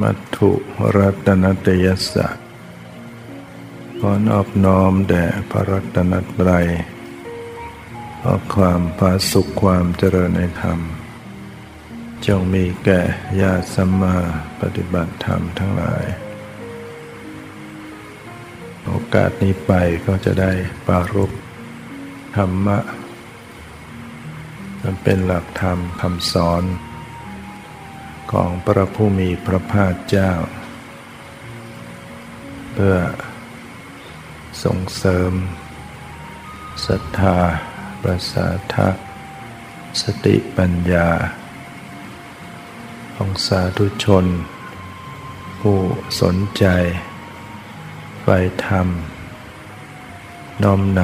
[0.00, 0.50] มัตถุ
[0.96, 2.28] รัตนตยสะ
[3.98, 6.68] ขอนอบน้อมแด่พระรัตนตรัย
[8.20, 10.80] ขอความพาสุขความเจริญในธรรม
[12.26, 13.00] จงมีแก่
[13.40, 14.16] ญาติสัมมา
[14.60, 16.04] ปฏิบัติธรรมทั้งหลาย
[18.84, 19.72] โอกาสนี้ไป
[20.06, 20.52] ก็จะได้
[20.86, 21.32] ปารุป
[22.36, 22.78] ธรรมะ
[24.82, 26.62] มันเป็นหลักธรรมคำสอน
[28.32, 30.32] ของพระผู้มีพระภาคเจ้า
[32.72, 32.96] เพื่อ
[34.64, 35.32] ส่งเสริม
[36.86, 37.38] ศรัทธา
[38.02, 38.88] ประสาทะ
[40.02, 41.08] สติปัญญา
[43.16, 44.26] ของสาธุชน
[45.60, 45.78] ผู้
[46.20, 46.64] สนใจ
[48.22, 48.26] ไฟ
[48.66, 48.88] ธรรม
[50.62, 51.00] น้อมน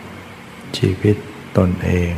[0.00, 1.16] ำชีวิต
[1.56, 2.12] ตนเอง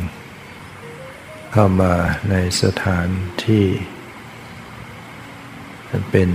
[1.51, 1.93] เข้ามา
[2.29, 3.07] ในสถาน
[3.45, 3.65] ที่
[6.11, 6.29] เป็น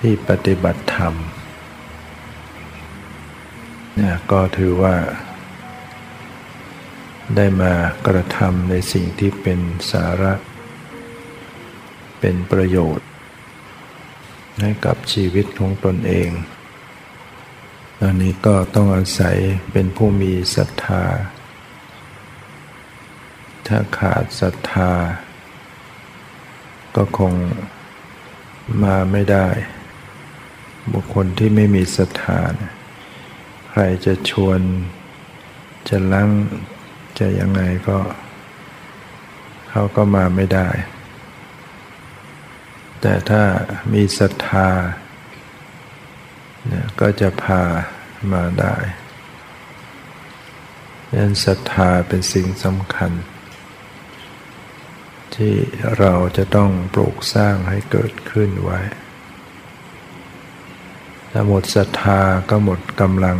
[0.00, 1.14] ที่ปฏิบัติธรรม
[3.94, 4.96] เนี่ยก็ถือว่า
[7.36, 7.72] ได้มา
[8.06, 9.58] กระทำในสิ่งที่เป็น
[9.92, 10.32] สาระ
[12.20, 13.08] เป็นประโยชน์
[14.60, 16.30] ให้กับชีวิตของตนเอง
[18.02, 19.36] อันนี้ก็ต้องอาศัย
[19.72, 21.04] เป็นผู้มีศรัทธา
[23.66, 24.92] ถ้าขาดศรัทธา
[26.96, 27.32] ก็คง
[28.82, 29.48] มาไม่ได้
[30.92, 32.40] บุคคลที่ไม่มีศรัทธา
[33.70, 34.60] ใครจะชวน
[35.88, 36.30] จะลัง
[37.18, 37.98] จะยังไงก็
[39.70, 40.68] เขาก็มาไม่ได้
[43.00, 43.42] แต่ถ้า
[43.92, 44.68] มีศรัทธา
[46.66, 47.62] เนี่ยก็จะพา
[48.32, 48.76] มาได้
[51.08, 53.12] ดังนั้นศรัทธาเป็นสิ่งสำคัญ
[55.36, 55.54] ที่
[55.98, 58.80] เราจะต้องปลูกสร้างให้เกิดขึ้นไว้
[61.30, 62.20] ถ้าหมดศรัทธา
[62.50, 63.38] ก็หมดกำลัง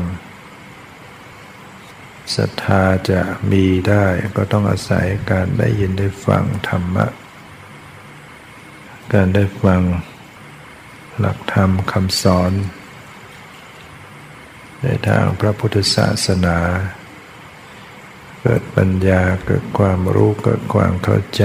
[2.37, 3.21] ศรัทธาจะ
[3.53, 7.07] มีได้ก็ต้องอาศัยการได้ยินได้ฟังธรรมะ
[9.13, 9.83] การได้ฟัง
[11.19, 12.53] หลักธรรมคำสอน
[14.83, 16.59] ในทางพระพุทธศาสนา
[18.41, 21.45] เกิดปัญญาเกิดความรู้เกิดความเข้าใจ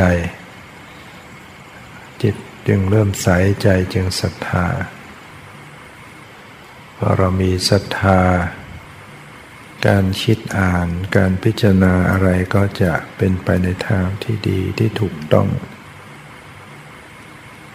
[2.67, 3.28] จึงเริ่มใส
[3.61, 4.66] ใจจึงศรัทธา
[6.97, 8.22] พอเรามีศรัทธา
[9.88, 15.47] การคิดอ่านการพิจารณาอะไรก็จะเป็นไปในทางที่ดีที่ถูกต้อง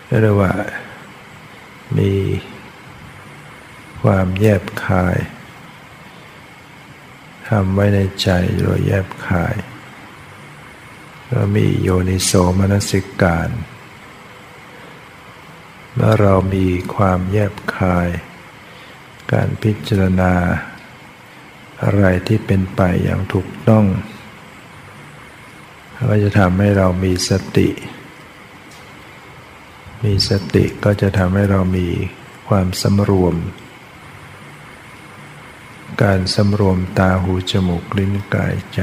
[0.06, 0.52] เรียกว่า
[1.98, 2.12] มี
[4.02, 5.16] ความแยบคาย
[7.48, 9.54] ทำไว้ในใจโดยแยบคาย
[11.30, 13.50] ก็มีโยนิโสมนสิการ
[15.94, 18.08] เมื่อเรามีความแยบคาย
[19.32, 20.32] การพิจารณา
[21.82, 23.86] อะไรที่เป็นไปอย่างถูกต้อง
[26.08, 27.68] ก็จะทำให้เรามีสติ
[30.04, 31.88] มีสติก็จะทำให้เรามี
[32.48, 33.34] ความสำรวม
[36.02, 38.80] การสำรวมตาหูจมูกลิ้นกายใจ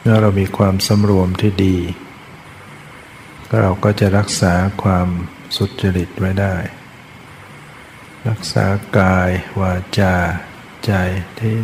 [0.00, 1.76] เมื่อเรามีความสำรวมที่ดี
[3.60, 5.08] เราก็จะรักษาความ
[5.56, 6.54] สุจริตไว้ได้
[8.28, 8.64] รักษา
[8.98, 10.14] กายวาจา
[10.86, 10.92] ใจ
[11.38, 11.56] ที่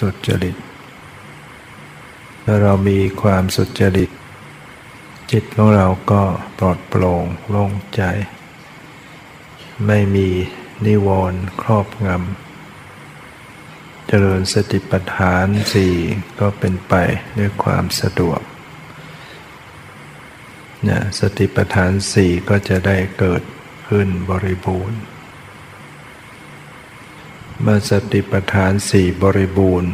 [0.00, 0.56] สุจริต
[2.44, 4.10] ถ้าเรามีความสุจริต
[5.32, 6.22] จิตของเราก็
[6.58, 8.02] ปลอดโปร่งโล่งใจ
[9.86, 10.28] ไม่มี
[10.86, 15.94] นิวรณ์ครอบงำเจริญสติปัฏฐานสี่
[16.40, 16.94] ก็เป็นไป
[17.38, 18.40] ด้วยความสะดวก
[20.86, 23.42] นะสติปัฏฐานสี่ก็จะได้เกิด
[23.88, 24.98] ขึ้นบริบูรณ์
[27.62, 29.92] เมื่อสติปัฏฐานสี่บริบูรณ์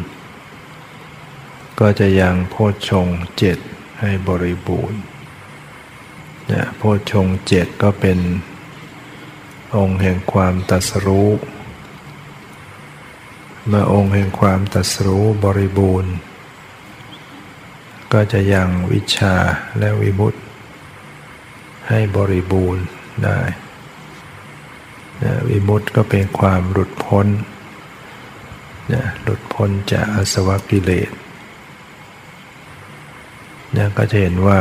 [1.81, 3.09] ก็จะยังโพชฌง
[3.39, 3.59] เจ็ด
[4.01, 5.01] ให้บริบูรณ์
[6.53, 8.19] นะโพชฌงเจ็ดก็เป็น
[9.77, 11.31] องค์แห่งความตัสรู้
[13.69, 16.13] เมื่อองค์แห่งความตัสรู้บริบูรณ์
[18.13, 19.35] ก็จะยังวิชา
[19.79, 20.44] และวิมุตติ
[21.89, 22.85] ให้บริบูรณ์
[23.25, 23.41] ได้
[25.23, 27.27] นะวิมุตต์ก็เป็นความหลุดพ้น
[28.93, 31.11] นะหลุดพ้นจากอสวกิเลส
[33.77, 34.61] นะก็จะเห็นว่า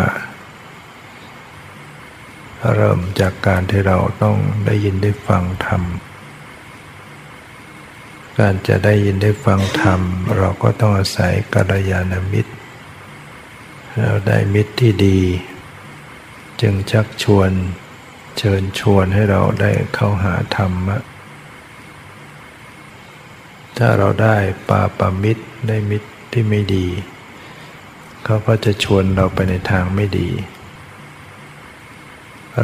[2.75, 5.81] เริ่มจากการที่เราต้องได้ยินได้ฟังธรรม
[8.39, 9.99] การจะได้ยินได้ฟังธรรม
[10.37, 12.53] เราก็ต้องอาศัยกัลยาณมิตร
[14.01, 15.19] เราได้มิตรที่ดี
[16.65, 17.51] จึงชักชวน
[18.37, 20.97] เชิญชวนให้เราได้เข้าหาธรรมะ
[23.77, 24.37] ถ้าเราได้
[24.69, 26.87] ปาปามิตรได้มิตรที่ไม่ดี
[28.25, 30.29] เขาก็จะชวนเราไปในทางไม่ดี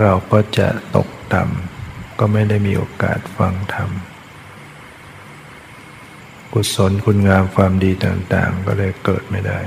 [0.01, 3.89] เราก็จะตกต่ำก็ไม่ได้มีโอกาสฟังธรรม
[6.53, 9.59] กุศลคุณงามความดีต่างๆ ก็เลยเกิดไม่ได้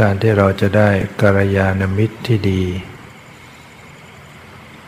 [0.00, 0.90] การที่เราจะได้
[1.20, 2.62] กัลยาณมิตรที่ดี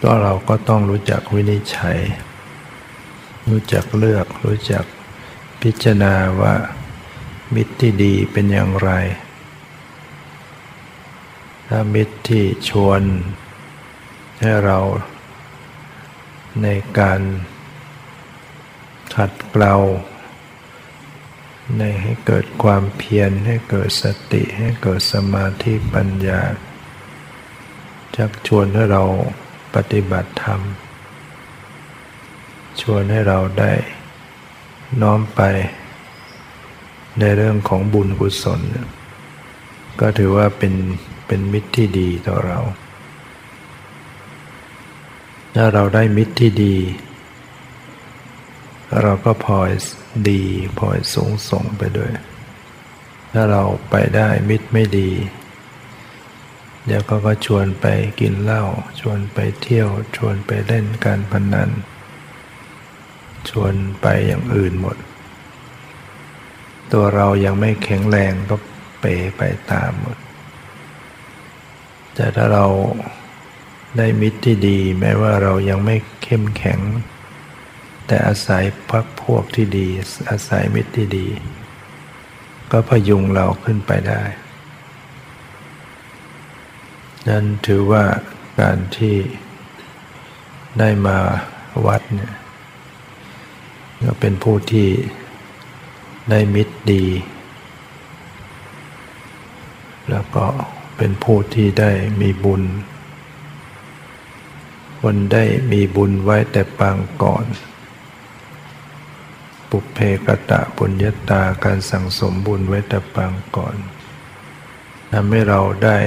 [0.02, 1.98] ก็เราก็ต้องรู้จักวินิจฉัย
[3.50, 4.84] รู้จักเลือก รู้จัก
[5.62, 6.54] พิจารณาว่า
[7.54, 8.90] มิตรที่ดีเป็นอย่างไร
[11.68, 13.02] ถ้ามิตรที่ชวน
[14.40, 14.78] ให้เรา
[16.62, 16.68] ใน
[16.98, 17.20] การ
[19.14, 19.74] ขัดเกลา
[21.76, 26.40] ในให้เกิดความเพียรให้เกิดสติให้เกิดสมาธิปัญญา
[28.16, 29.02] ชักชวนให้เรา
[29.74, 30.60] ปฏิบัติธรรม
[32.80, 33.72] ชวนให้เราได้
[35.02, 35.40] น้อมไป
[37.18, 38.60] ในเรื่องของบุญกุศล
[40.00, 40.74] ก็ถือว่าเป็น
[41.26, 42.58] เป็นมิตรที่ดีต่อเรา
[45.54, 46.76] ถ้าเราได้มิตรที่ดี
[49.02, 49.58] เราก็พอ
[50.28, 50.42] ดี
[50.78, 52.10] พลอยสูงส่งไปด้วย
[53.32, 55.10] ถ้าเราไปได้มิตรไม่ดี
[56.86, 57.86] เดี๋ยวก็ก็ชวนไป
[58.20, 58.64] กินเหล้า
[59.00, 61.70] ชวนไปเที่ยวชวนไปเล่นการพนัน
[63.50, 64.96] ชวนไปอย่างอื่นหมด
[66.92, 68.56] ตัวเรายังไม่แข็งแรงก็
[69.00, 70.18] เป๋ไปตามหมด
[72.14, 72.66] แต่ถ้าเรา
[73.96, 76.80] ได้มิตรที่ดี แม้ว่าเรายังไม่เข้มแข็ง
[78.08, 79.88] แต่อาศัยพักพวกที่ดี
[80.30, 81.26] อาศัยมิตรที่ดี
[82.72, 84.22] ก็พยุงเราขึ้นไปได้
[87.28, 88.04] นั่นถือว่า
[88.60, 89.16] การที่
[90.78, 91.18] ได้มา
[91.86, 92.34] วัดเนี่ย
[94.04, 94.88] ก็เป็นผู้ที่
[96.30, 97.04] ได้มิตรดี
[100.10, 100.46] แล้วก็
[100.96, 101.90] เป็นผู้ที่ได้
[102.20, 102.62] มีบุญ
[105.00, 107.44] คนได้มีบุญไว้แต่ปางก่อน
[109.70, 113.76] ปุเพกตะปุญญาตาการสั่งสมบุญไว้แต่ปางก่อน
[115.12, 115.98] ทำให้เราได้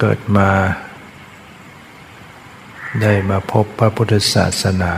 [0.00, 0.50] เกิดมา
[3.02, 4.94] ได้มาพบพระพุทธศาสนา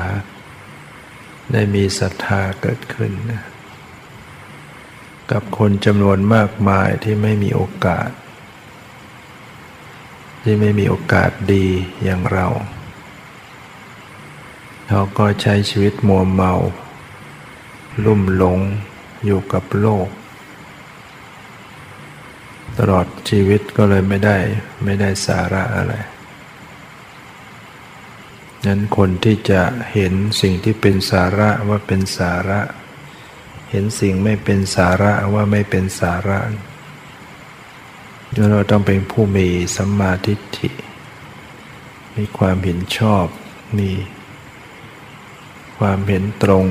[1.53, 3.13] ได้มีศรัทธาเกิดขึ้น
[5.31, 8.11] กับคนจำนวนมากมายที่ไม่มีโอกาส
[10.43, 11.67] ที่ไม่มีโอกาสดี
[12.03, 12.47] อย่างเรา
[14.89, 16.53] เขาก็ใช้ชีวิตมัวเมา
[18.05, 18.59] ลุ่มหลง
[19.27, 20.09] อยู่กับโลก
[22.79, 24.37] ตลอดชีวิตก็เลยไม่ได้
[24.85, 25.95] ไม่ได้สาระอะไร
[28.67, 29.63] นั้นคนที่จะ
[29.93, 32.61] เห็นสิ่งที่เป็นสาระว่าเป็นสาระ
[33.71, 36.39] เห็นสิ่งไม่เป็นสาระว่าไม่เป็นสาระ
[38.51, 40.71] เราต้องเป็นผู้มีสัมมาทิฏฐิ
[42.17, 43.27] มีความเห็นชอบ
[43.79, 43.91] มี
[45.79, 46.65] ความเห็นตรง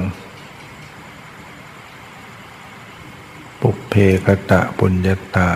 [3.62, 3.94] ปุเพ
[4.26, 5.50] กตะปุญญาตา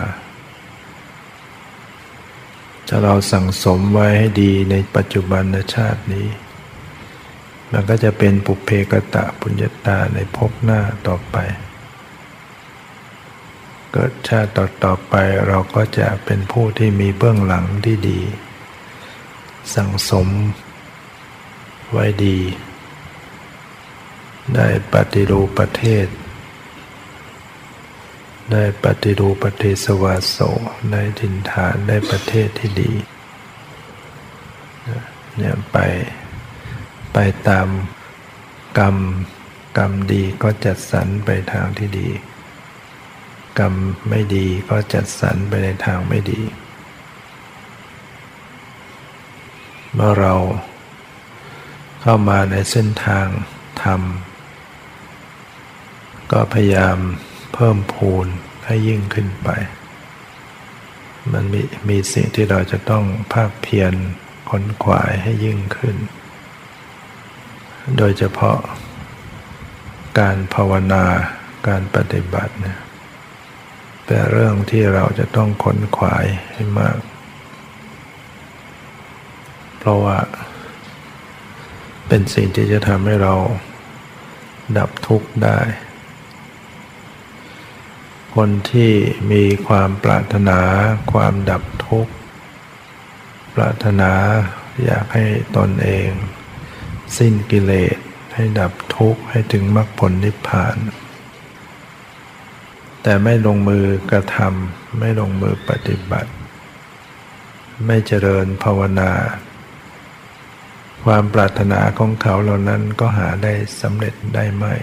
[2.88, 5.44] ถ้าเราสั่งสมไว้ให้ดีในปัจจุบัน
[5.74, 6.28] ชาตินี้
[7.72, 11.36] มันก็จะเป็นปุเพกตะปุญญาตาในภพหน้าต่อไป
[13.92, 15.14] เกิดชาติต่อต่อไป
[15.48, 18.20] เราก็จะเป็นผู้ที่มีเบื้องหลังที่ดี
[19.74, 20.28] สั่งสม
[21.90, 22.38] ไว้ดี
[24.54, 26.06] ได้ปฏิรูปประเทศ
[28.50, 30.38] ได้ปฏิรูปฏิสวาโส
[30.92, 32.92] ได้ถินฐานได้ประเทศที่ดี
[35.36, 35.78] เนี่ยไป
[37.12, 37.18] ไป
[37.48, 37.68] ตาม
[38.78, 38.96] กรรม
[39.78, 42.08] กรรมดีก็จัดสรรไปทางที่ดี
[43.58, 43.74] กรรม
[44.08, 46.40] ไม่ดีก็จัดสรรไปในทางไม่ดี
[49.94, 50.34] เมื่อเรา
[52.02, 53.26] เข้ามาในเส้นทาง
[53.82, 54.00] ธรรม
[56.32, 56.98] ก็พยายาม
[57.54, 58.26] เพิ่มพูน
[58.66, 59.48] ให้ยิ่งขึ้นไป
[61.32, 63.92] มันมีมีสิ่งที่เราจะต้องภาคเพียร
[64.50, 65.96] ค้นขวายให้ยิ่งขึ้น
[67.98, 68.58] โดยเฉพาะ
[70.18, 71.04] การภาวนา
[71.68, 72.78] การปฏิบัติเนี่ย
[74.04, 76.98] เป็นเรื่องที่เราจะต้องค้นขวายให้มาก
[79.78, 80.18] เพราะว่า
[82.08, 83.34] เป็นสิ่งที่จะทำให้เรา
[84.78, 85.58] ดับทุกข์ได้
[88.36, 88.92] คนที่
[89.32, 90.60] มีความปรารถนา
[91.12, 92.12] ความดับทุกข์
[93.54, 94.12] ปรารถนา
[94.84, 95.24] อยากให้
[95.56, 96.10] ตนเอง
[97.18, 97.96] สิ้นกิเลส
[98.34, 100.76] ให้ดับทุกข์ให้ถึงมรรคผลนิพพาน
[103.02, 106.30] แต่ไม่ลงมือกระทำไม่ลงมือปฏิบัติ
[107.86, 109.12] ไม่เจริญภาวนา
[111.04, 114.74] ความปรารถนาของเขาเหล่านั้นก็หาได้สำเร็จได้ไม่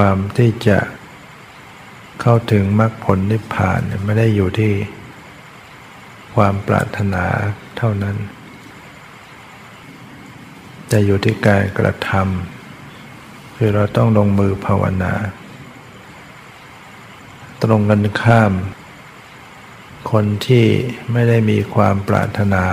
[0.00, 0.78] ความที่จะ
[2.20, 4.74] เข้าถึงมรรคผลนิพพานไม่ได้อยู่ที่
[6.34, 7.24] ความปรารถนา
[7.76, 8.16] เท่านั้น
[10.88, 15.14] แต่อยู่ที่การกระทำคือเราต้องลงมือภาวนา
[17.62, 18.52] ตรงกันข้าม
[20.12, 20.66] คนที่
[21.12, 22.64] ไม่ได้มีความปรารถนา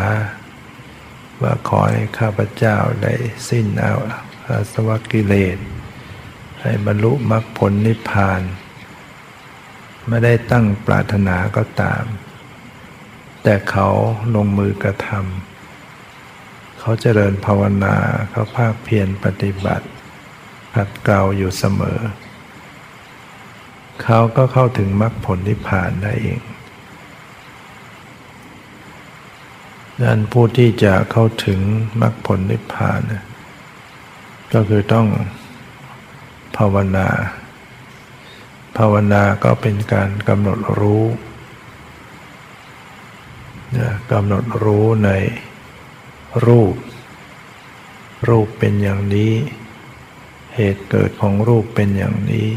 [1.42, 3.14] ว่าขอให้ข้าพเจ้าได้
[3.50, 3.94] สิ้นเอา
[4.48, 5.60] อาสวะกิเลส
[6.64, 8.42] ให้บรรลุมรรคผลนิพพาน
[10.08, 12.04] ไม่ได้ตั้งปรารถนาก็ตาม
[13.44, 13.88] แต่เขา
[14.36, 17.96] ลงมือกระทำเขาเจริญภาวนา
[18.30, 19.88] เขาภาคเพียรปฏิบัติ
[20.76, 22.00] ขัดเกลาอยู่เสมอ
[24.04, 26.42] เขาก็เข้าถึงมรรคผลนิพพานได้เอง
[29.98, 31.60] ดังนั้นผู้ที่จะเข้าถึง
[32.02, 33.02] มรรคผลนิพพาน
[34.54, 35.08] ก็คือต้อง
[36.58, 37.08] ภาวนา
[38.78, 41.06] ภาวนาก็เป็นการกำหนดรู้
[44.12, 45.10] กำหนดรู้ใน
[46.46, 46.76] รูป
[48.30, 49.34] รูปเป็นอย่างนี้
[50.56, 52.50] เหตุเกิดของรูปเป็นอย่างนี้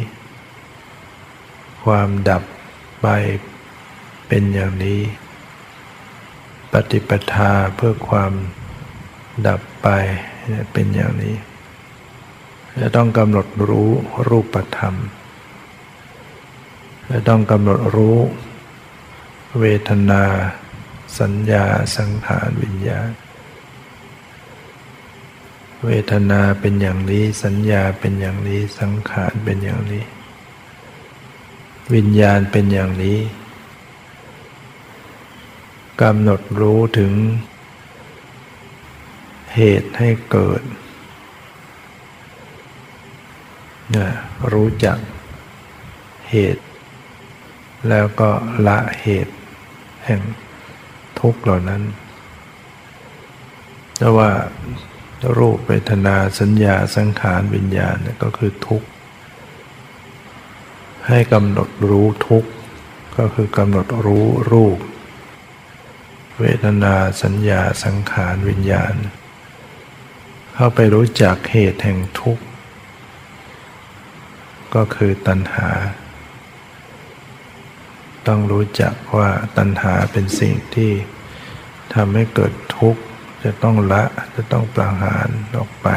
[1.85, 2.43] ความดับ
[3.03, 3.07] ไป
[4.29, 5.00] เป็นอย่างนี้
[6.73, 8.33] ปฏิปทาเพื่อความ
[9.47, 9.88] ดับไป
[10.73, 11.37] เป็นอย่างนี้
[12.80, 13.90] จะต้องกำหนดรู้
[14.28, 14.95] รูปธรรม
[17.11, 18.18] จะต้องกำหนดรู้
[19.61, 20.23] เวทนา
[21.21, 21.64] สัญญา
[21.97, 23.11] สังขารวิญญาณ
[25.85, 30.04] เวทนาเป็นอย่างนี้ สัญญาเป็นอย่างนี้ สังขารเป็นอย่างนี้
[31.95, 33.18] วิญญาณเป็นอย่างนี้
[36.02, 37.12] กำหนดรู้ถึง
[39.54, 40.83] เหตุให้เกิดนะ
[44.52, 44.99] รู้จัก
[46.31, 46.64] เหตุ
[47.88, 48.31] แล้วก็
[48.66, 49.35] ละเหตุ
[50.05, 50.21] แห่ง
[51.21, 51.83] ทุกข์เหล่านั้น
[53.99, 54.31] แต่ว่า
[55.38, 58.88] รูปเวทนาสัญญาสังขารวิญญาณก็คือทุกข์
[61.09, 62.50] ให้กำหนดรู้ทุกข์
[63.19, 64.78] ก็คือกำหนดรู้รูป
[66.40, 68.95] เวทนาสัญญาสังขารวิญญาณ
[70.55, 72.46] เข้าไปรู้จักเหตุแห่งทุกข์
[74.75, 75.71] ก็คือตัณหา
[78.27, 80.93] ต้องรู้จักว่าตัณหาเป็นสิ่งที่
[81.95, 83.03] ทำให้เกิดทุกข์
[83.45, 84.05] จะต้องละ
[84.35, 85.89] จะต้องประหารออกไป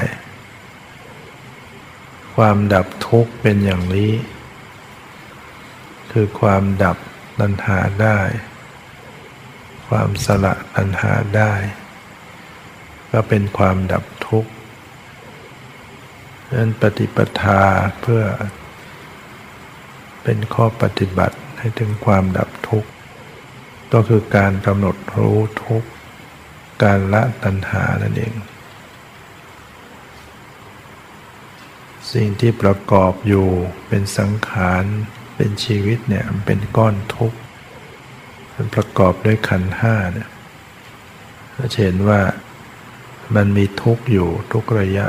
[2.35, 4.11] ความดับทุกข์เป็นอย่างนี้
[6.11, 6.97] คือความดับ
[7.39, 8.19] ตัณหาได้
[9.87, 11.53] ความสละตัณหาได้
[13.11, 14.03] ก็เป็นความดับ
[16.57, 17.61] นั้นปฏิปทา
[18.01, 18.23] เพื่อ
[20.23, 22.89] เป็นข้อปฏิบัติให้ถึงความดับทุกข์
[23.93, 25.89] ก็คือการกำหนดรู้ทุกข์
[26.83, 28.33] การละตัณหานั่นเอง
[32.13, 33.47] สิ่งที่ประกอบอยู่
[33.87, 34.83] เป็นสังขาร
[35.35, 37.37] เป็นชีวิตเนี่ยมันเป็นก้อนทุกข์
[38.55, 40.29] มันประกอบด้วยขันห้าเนี่ย
[41.53, 42.21] เราเห็นว่า
[43.35, 45.07] มันมีทุกข์อยู่ทุกระยะ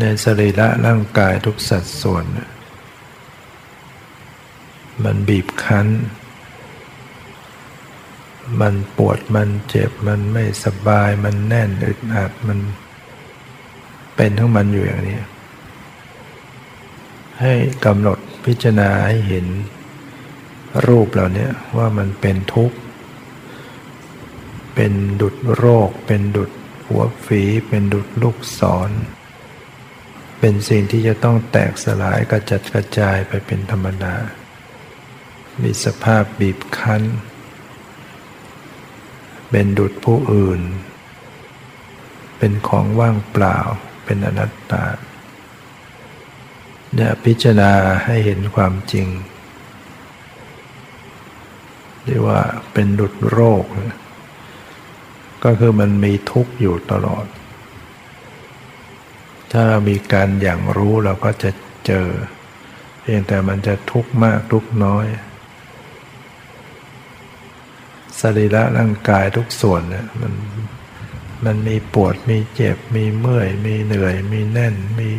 [0.00, 2.24] ในสรีระร่างกายทุกสัดส่วน
[5.04, 5.88] มันบีบคั้น
[8.60, 12.58] มันปวดมันเจ็บมันไม่สบายมันแน่นอึดอัดมัน
[14.16, 15.18] เป็นทั้งมันอยู่อย่างนี้
[17.40, 19.46] ให้กำหนดพิจารณาให้เห็น
[20.86, 22.76] รูปเหล่านี้ว่ามันเป็นทุกข์
[24.74, 26.50] เป็นดุดโรค เป็นดุด
[26.86, 28.90] หัวฝี เป็นดุดลูกศร
[30.46, 34.14] เป็นสิ่งที่จะต้องแตกสลายกระจัดกระจายไปเป็นธรรมดา
[35.62, 37.02] มีสภาพบีบคั้น
[39.50, 40.60] เป็นดุจผู้อื่น
[42.38, 43.58] เป็นของว่างเปล่า
[44.04, 44.84] เป็นอนัตตา
[46.94, 47.72] เนี่ยพิจารณา
[48.04, 49.08] ให้เห็นความจริง
[52.04, 52.40] เรียกว่า
[52.72, 53.64] เป็นดุจโรค
[55.44, 57.26] ก็คือมันมีทุกข์อยู่ตลอด
[59.56, 61.50] ถ้าเรามีการอย่างรู้เราก็จะ
[61.86, 62.08] เจอ
[63.00, 65.06] เพียงแต่มันจะทุกข์มากทุกข์น้อย
[68.20, 70.32] สรีระร่างกายทุกส่วนเนี่ยมัน
[71.44, 75.10] มันมีปวดมีเจ็บมีเมื่อย มีเหนื่อย มีแน่น มี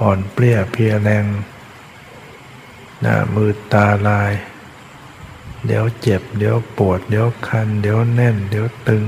[0.00, 1.24] อ่อนเปรี้ยเพียแรง
[3.00, 4.32] หน้ามือตาลาย
[5.66, 9.02] เดี๋ยวเจ็บ เดี๋ยวปวด เดี๋ยวคัน เดี๋ยวแน่น เดี๋ยวตึง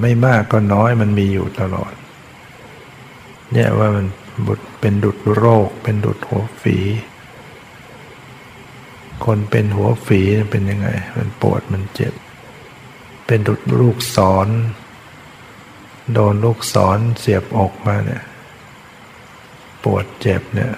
[0.00, 1.92] ไม่มากก็น้อยมันมีอยู่ตลอด
[3.52, 4.06] เนี่ยว่ามัน
[4.46, 6.78] บุดเป็นดุดโรค เป็นดุดหัวฝี
[9.24, 12.14] คนเป็นหัวฝีเป็นยังไง มันปวดมันเจ็บ
[13.26, 14.48] เป็นดุดลูกศร
[16.12, 18.24] โดนลูกศรเสียบอกมาเนี่ย
[19.84, 20.72] ปวดเจ็บเนี่ย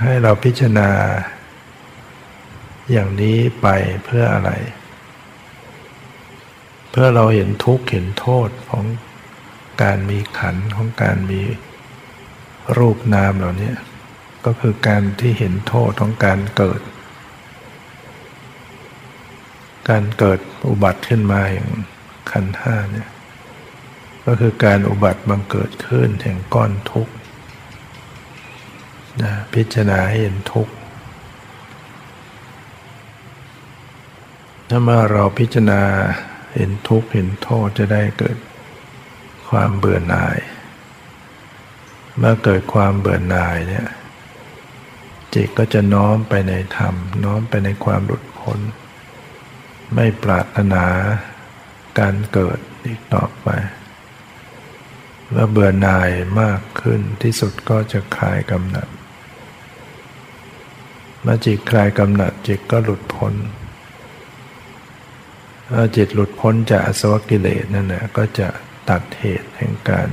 [0.00, 0.90] ให้เราพิจารณา
[2.90, 3.66] อย่างนี้ไป
[4.04, 4.50] เพื่ออะไร
[6.90, 8.84] เพื่อเราเห็นทุกข์เห็นโทษของ
[9.82, 11.40] การมีขันของการมี
[12.78, 13.72] รูปนามเหล่านี้
[14.44, 16.80] ก็คือการที่เห็นโทษของการเกิด
[19.88, 21.70] การเกิดอุบัติขึ้นมาอย่าง
[22.30, 23.08] ขันห้าเนี่ย
[24.26, 27.12] ก็คือการอุบัติบังเกิดขึ้นแห่งก้อนทุกข์
[29.22, 30.72] นะพิจารณาให้เห็นทุกข์
[34.68, 35.82] ถ้าเมื่อเราพิจารณา
[36.54, 38.36] เห็นทุกข์เห็นโทษจะได้เกิด
[39.50, 40.38] ความเบื่อหน่าย
[42.18, 43.86] เมื่อเกิดความเบื่อหน่ายเนี่ย
[45.34, 48.60] จิตก็จะน้อมไปในธรรม น้อมไปในความหลุดพ้น
[49.94, 50.86] ไม่ปรารถนา
[51.98, 53.48] การเกิดอีกต่อไป
[55.30, 58.88] เมื่อเบื่อหน่ายมากขึ้นที่สุดก็จะคลายกำหนัด
[61.22, 63.34] เมื่อจิตคลายกำหนัดจิตก็หลุดพ้น
[65.68, 68.48] เมื่อจิตหลุดพ้นจากอสวกิเลสนั่นแหละก็จะ
[68.88, 70.08] ตัดเหตุแห่งการ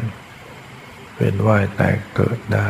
[1.15, 2.69] เวียนว่ายตายเกิดได้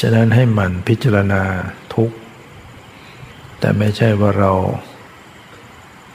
[0.00, 1.42] ฉะนั้นให้มันพิจารณา
[1.94, 2.16] ทุกข์
[3.58, 4.52] แต่ไม่ใช่ว่าเรา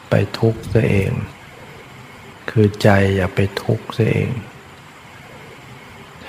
[0.09, 1.11] ไปทุกข์ซะเอง
[2.49, 4.29] คือใจอย่าไปทุกข์ซะเอง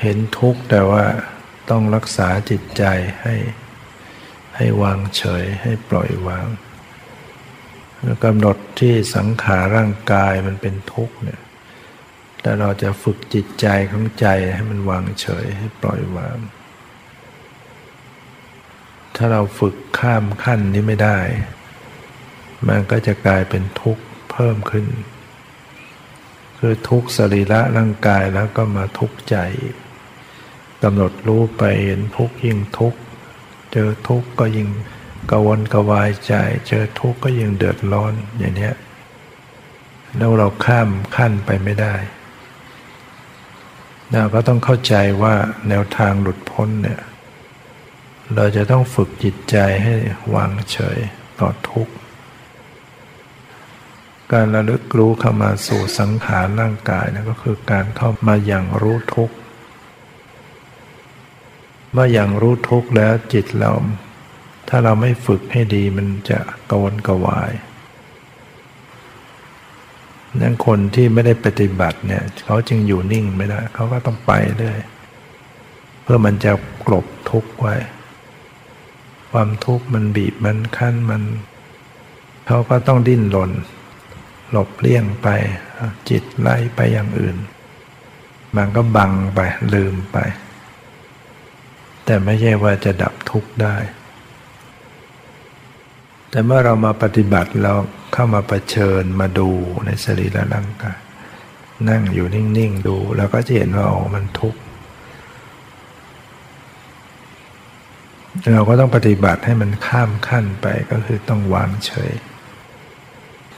[0.01, 1.05] เห็นทุกข์แต่ว่า
[1.70, 2.85] ต้องรักษาจิตใจ
[3.23, 3.35] ให้
[4.57, 6.47] ให้วางเฉยให้ปล่อยวาง
[8.25, 11.40] กำหนดที่สังขารร่างกายมันเป็นทุกข์เนี่ย
[12.40, 16.38] แต่เราจะฝึกจิตใจของใจให้มันวางเฉยให้ปล่อยวาง
[19.17, 21.19] ถ้าเราฝึกข้ามขั้นนี้ไม่ได้
[22.69, 24.87] มันก็จะกลายเป็นทุกข์เพิ่มขึ้น
[26.59, 29.37] คือทุกข์สรีระร่างกายแล้วก็มาทุกข์ใจ
[30.83, 32.99] กำหนดรู้ไปเห็นทุกข์ยิ่งทุกข์
[33.73, 34.69] เจอทุกข์ก็ยิ่ง
[35.31, 36.33] กวนกวายใจ
[36.67, 38.71] เจอทุกข์ก็ยังเดือดร้อนอย่างนี้
[40.17, 41.95] แล้วเราข้ามขั้นไปไม่ได้
[44.11, 45.35] เราก็ต้องเข้าใจว่า
[45.69, 47.01] แนวทางหลุดพ้นเนี่ย
[48.35, 49.95] เราจะต้องฝึกจิตใจให้
[50.35, 50.99] วางเฉย
[51.41, 51.95] ต่อทุกข์
[54.33, 59.35] การระลึกรู้เข้ามาสู่สังขารร่างกายนะก็คือการเข้ามาอย่างรู้ทุกข์
[61.93, 63.73] เมื่ออย่างรู้ทุกข์แล้วจิตเรา
[64.68, 66.38] ถ้าเราไม่ฝึกให้ดีมันจะ
[66.70, 67.53] กวนกวาย
[70.40, 74.79] นั่นคนที่ไม่ได้ปฏิบัติเนี่ยเขาจึงอยู่นิ่งไม่ได้เขาก็ต้องไปเรื่อย
[76.03, 76.53] เพื่อมันจะ
[76.87, 77.77] กลบทุกข์ไว้
[79.31, 81.22] ความทุกข์มันบีบมันคั้นมัน
[82.46, 83.50] เขาก็ต้องดิ้นรน
[84.50, 85.29] หลบเลี่ยงไป
[86.09, 87.37] จิตไล่ไปอย่างอื่น
[88.57, 89.40] มันก็บังไป
[89.74, 90.18] ลืมไป
[92.05, 93.77] แต่ไม่ใช่ว่าจะดับทุกข์ได้
[96.35, 97.75] แต่เมื่อเรามาปฏิบัติเรา
[98.12, 99.49] เข้ามาประเชิญมาดู
[99.87, 100.99] ในสรีระร่างกาย
[101.88, 104.61] นั่งอยู่นิ่งๆดูเราก็จะเห็นว่าอ๋อมันทุกข์
[108.53, 112.12] เราก็ต้องปฏิบัติให้มันข้ามขั้นไปก็คือต้องวางเฉย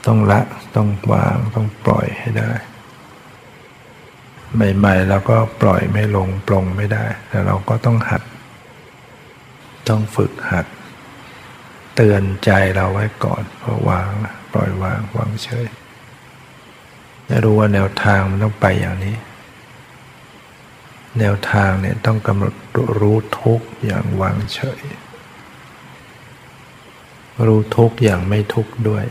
[0.05, 0.41] ต้องละ
[0.75, 2.51] ต้องวางต้องปล่อยให้ได้
[4.77, 8.23] ใหม่ๆเราก็ปล่อยไม่ลงปลงไม่ได้ แต่เราก็ต้องหัด
[9.89, 10.65] ต้องฝึกหัด
[11.97, 14.07] เตือนใจเราไว้ก่อนพอวาง
[14.53, 15.67] ปล่อยวางวางเฉย
[17.29, 19.17] จะรู้ว่าแนวทางมันต้องไปอย่างนี้
[21.19, 22.53] แนวทางเนี่ยต้องกำหนด
[22.99, 24.81] รู้ทุกอย่างวางเฉย
[27.47, 29.05] รู้ทุกอย่างไม่ทุกด้วย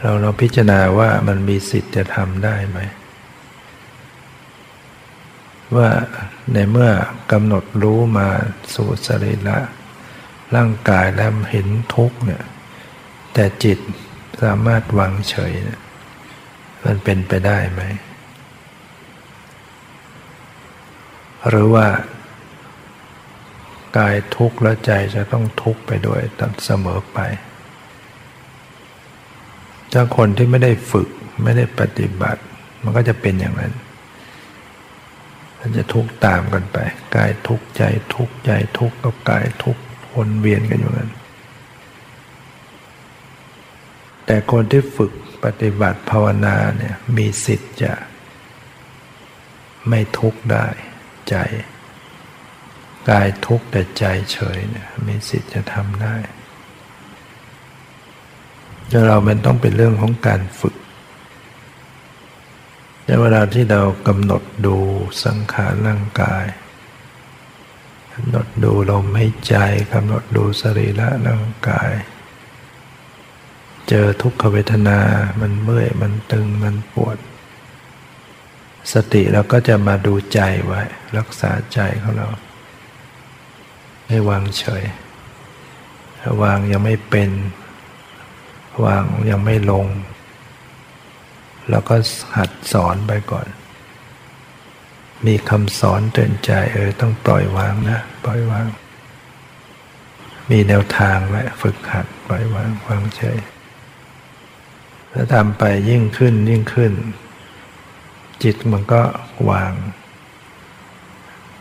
[0.00, 2.78] เราเราพิจารณาว่ามันมีสิทธิ์จะทำได้ไหม
[5.76, 5.88] ว่า
[6.52, 6.90] ในเมื่อ
[7.32, 8.28] กำหนดรู้มา
[8.74, 9.58] สู่สรีระ
[10.56, 12.42] ร่างกายแล้วเห็นทุกข์เนี่ย
[13.34, 13.78] แต่จิต
[14.42, 15.80] สามารถวางเฉยเนี่ย
[16.84, 17.82] มันเป็นไปได้ไหม
[21.48, 21.86] หรือว่า
[23.98, 27.18] กายทุกข์แล้วใจจะต้องทุกข์ไปด้วยตัดเสมอไป
[29.92, 31.08] ถ้าคนที่ไม่ได้ฝึก
[31.44, 32.42] ไม่ได้ปฏิบัติ
[32.82, 33.74] มันก็จะเป็นอย่างนั้น
[35.58, 36.78] มันจะทุกข์ตามกันไป
[37.16, 37.82] กายทุกข์ใจ
[38.14, 39.82] ทุกข์ใจทุกข์กับกายทุกข์
[40.16, 41.10] วนเวียนกันอยู่นั้น
[44.26, 45.12] แต่คนที่ฝึก
[45.44, 47.94] ปฏิบัติภาวนาเนี่ยมีสิทธิ์จะ
[49.88, 50.66] ไม่ทุกข์ได้
[51.28, 51.34] ใจ
[53.10, 56.16] กายทุกข์แต่ใจเฉยเนี่ยมีสิทธิ์จะทำได้
[58.88, 60.76] แต่เรามันต้องเป็นเรื่องของการฝึก
[63.04, 64.76] ในเวลาที่เรากำหนดดู
[65.24, 69.56] สังขารร่างกายำหนดดูลมหายใจ
[69.92, 71.92] กำหนดดูสรีระร่างกาย
[73.88, 74.98] เจอทุกขเวทนา
[75.40, 77.18] มันเมื่อย มันตึง มันปวด
[78.92, 80.82] สติเราก็จะมาดูใจไว้
[81.18, 82.28] รักษาใจของเรา
[84.08, 84.84] ให้วางเฉย
[86.42, 87.30] วางยังไม่เป็น
[88.84, 89.86] วางยังไม่ลง
[91.70, 91.94] แล้วก็
[92.36, 93.46] หัดสอนไปก่อน
[95.26, 98.66] มีคำสอนเตือนใจเออต้องปล่อยวางนะ ปล่อยวาง
[100.50, 103.22] มีแนวทางไว้ฝึกหัดปล่อยวางวางใจ
[105.12, 106.92] ถ้าทำไปยิ่งขึ้นยิ่งขึ้น
[108.42, 109.02] จิตมันก็
[109.50, 109.72] วาง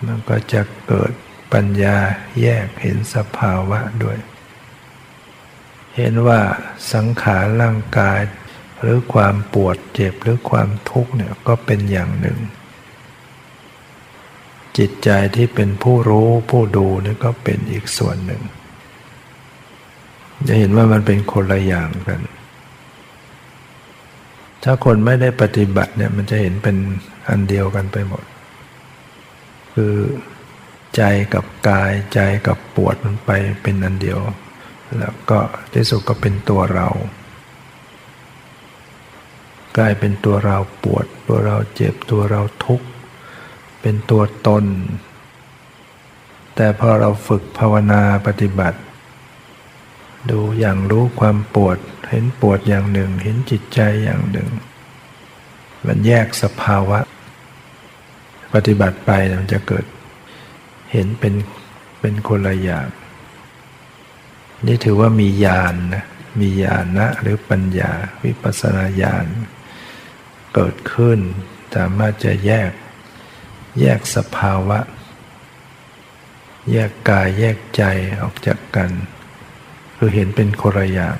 [0.05, 1.11] มันก็จะเกิด
[1.53, 1.97] ปัญญา
[2.41, 4.17] แยกเห็นสภาวะด้วย
[5.95, 6.39] เห็นว่า
[6.93, 8.19] สังขารร่างกาย
[8.79, 12.39] หรือความปวดเจ็บหรือความทุกข์เนี่ยก็เป็นอย่างหนึ่ง
[14.77, 18.41] จิตใจที่เป็นผู้รู้ผู้ดูนี่ก็เป็นอีกส่วนหนึ่ง
[20.47, 22.21] จะเห็นว่ามันเป็นคนละอย่างกัน
[24.63, 26.77] ถ้าคนไม่ได้ปฏิบัติเนี่ยมันจะเห็นเป็น
[27.29, 28.23] อันเดียวกันไปหมด
[29.73, 29.95] คือ
[30.95, 31.01] ใจ
[31.33, 34.19] กับกายใจกับปวดมันไปเป็นอันเดียว
[34.97, 35.39] แล้วก็
[35.73, 36.87] ที่สุดก็เป็นตัวเรา
[39.77, 42.87] กลายเป็นตัวเราปวด ตัวเราเจ็บตัวเราทุกข์
[43.81, 44.65] เป็นตัวตน
[46.55, 48.79] แต่พอเราฝึกภาวนาปฏิบัติ
[50.29, 51.77] ดูอย่างรู้ความปวด
[52.09, 54.49] เห็นปวดอย่างหนึ่ง เห็นจิตใจอย่างหนึ่ง
[55.85, 56.99] มันแยกสภาวะ
[58.53, 59.85] ปฏิบัติไปมันจะเกิด
[60.91, 61.33] เห็นเป็น
[61.99, 62.87] เป็นคนละอย่าง
[64.67, 66.05] นี่ถือว่ามีญาณนนะ
[66.41, 67.91] มีญาณนะหรือปัญญา
[68.23, 69.25] วิปัสสนาญาณ
[70.55, 71.19] เกิดขึ้น
[71.75, 72.71] สามารถจะแยก
[73.79, 74.79] แยกสภาวะ
[76.71, 77.83] แยกกายแยกใจ
[78.21, 78.91] ออกจากกัน
[79.95, 81.17] คือเห็นเป็นคนละอย่าง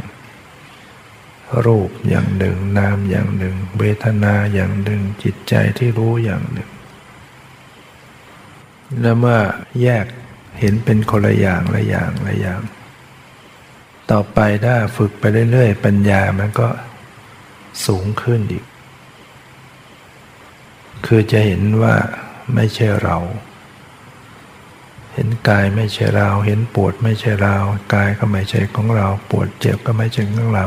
[1.65, 6.69] รูปอย่างหนึ่ง นามอย่างหนึ่ง เวทนาอย่างหนึ่ง จิตใจที่รู้อย่างหนึ่ง
[9.01, 9.39] แล้วเมื่อ
[9.83, 10.05] แยก
[10.59, 12.61] เห็นเป็นคนละอย่างละอย่างละอย่าง
[14.11, 16.69] ต่อไปถ้าฝึกไปเรื่อยๆ ปัญญามันก็
[17.85, 18.65] สูงขึ้นอีก
[21.05, 21.95] คือจะเห็นว่า
[22.55, 23.17] ไม่ใช่เรา
[25.13, 27.55] เห็นกายไม่ใช่เรา เห็นปวดไม่ใช่เรา
[27.93, 30.65] กายก็ไม่ใช่ของเรา ปวดเจ็บก็ไม่ใช่ของเรา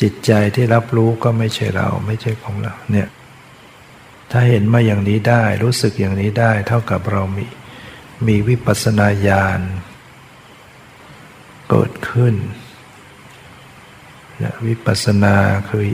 [0.00, 3.08] จิตใจที่รับรู้ก็ไม่ใช่เรา ไม่ใช่ของเรา เนี่ย
[4.30, 7.46] ถ้าเห็นมาอย่างนี้ได้ รู้สึกอย่างนี้ได้ เท่ากับเรามี
[8.26, 9.60] มีวิปัสสนาญาณ
[11.70, 12.34] เกิดขึ้น
[14.66, 15.36] วิปัสสนา
[15.68, 15.84] คือ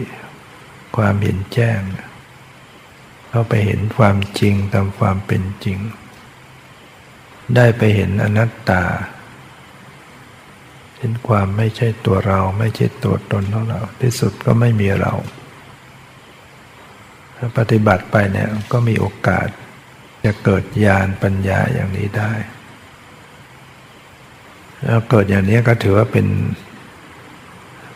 [0.97, 1.81] ความเห็นแจ้ง
[3.31, 5.79] เขาไปเห็นความจริงตามความเป็นจริง
[7.57, 8.85] ได้ไปเห็นอนัตตา
[10.99, 15.13] เห็นความไม่ใช่ตัวเรา ไม่ใช่ตัวตนของเรา ที่สุดก็ไม่มีเรา
[17.37, 19.49] ถ้าปฏิบัติไปเนี่ยก็มีโอกาส
[20.25, 22.33] จะเกิดญาณปัญญาอย่างนี้ได้
[24.85, 26.29] แล้วเกิดอย่างนี้ก็ถือว่าเป็น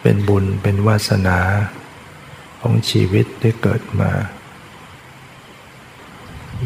[0.02, 1.38] เป็นบุญเป็นวาสนา
[2.60, 4.10] ของชีวิตที่เกิดมา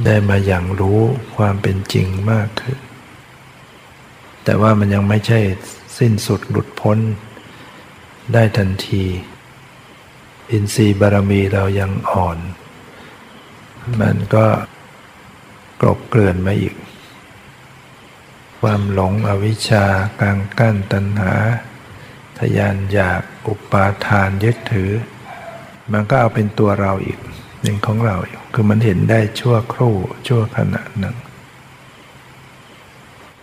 [0.04, 1.00] ได้มาอย่างรู้
[1.36, 2.78] ความเป็นจริงมากขึ้น
[4.44, 5.40] แต่ว่ามันยังไม่ใช่
[5.98, 6.98] สิ้นสุดหลุดพ้น
[8.32, 9.04] ได้ทันที
[10.50, 12.38] อินทรีย์บารมีเรายังอ่อน
[14.00, 14.46] มันก็
[15.80, 16.74] กลบเกลื่อนมาอีก
[18.60, 19.86] ความหลงอวิชชา
[20.20, 21.34] กางกั้นตัณหา
[22.38, 24.90] ทยานอยากอุปาทานยึดถือ
[25.92, 27.18] มันก็เอาเป็นตัวเราอีก
[27.60, 29.94] เป็นของเราอยู่ คือมันเห็นได้ชั่วครู่
[30.26, 31.16] ชั่วขณะหนึ่ง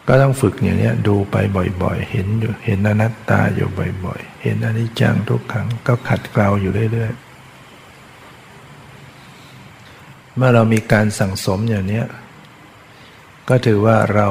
[0.07, 1.35] ก็ต้องฝึกอย่างนี้ดูไป
[1.83, 3.69] บ่อยๆ เห็นอยู่เห็นอนัตตาอยู่
[4.05, 7.25] บ่อย ๆ เห็นอนิจจังทุกครั้งก็ขัดเกลาอยู่เรื่อยๆ
[10.35, 12.03] เมื่อเรามีการสั่งสมอย่างนี้
[13.49, 14.29] ก็ถือว่าเรา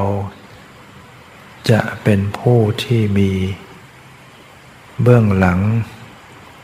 [1.71, 3.31] จะเป็นผู้ที่มี
[5.03, 5.61] เบื้องหลัง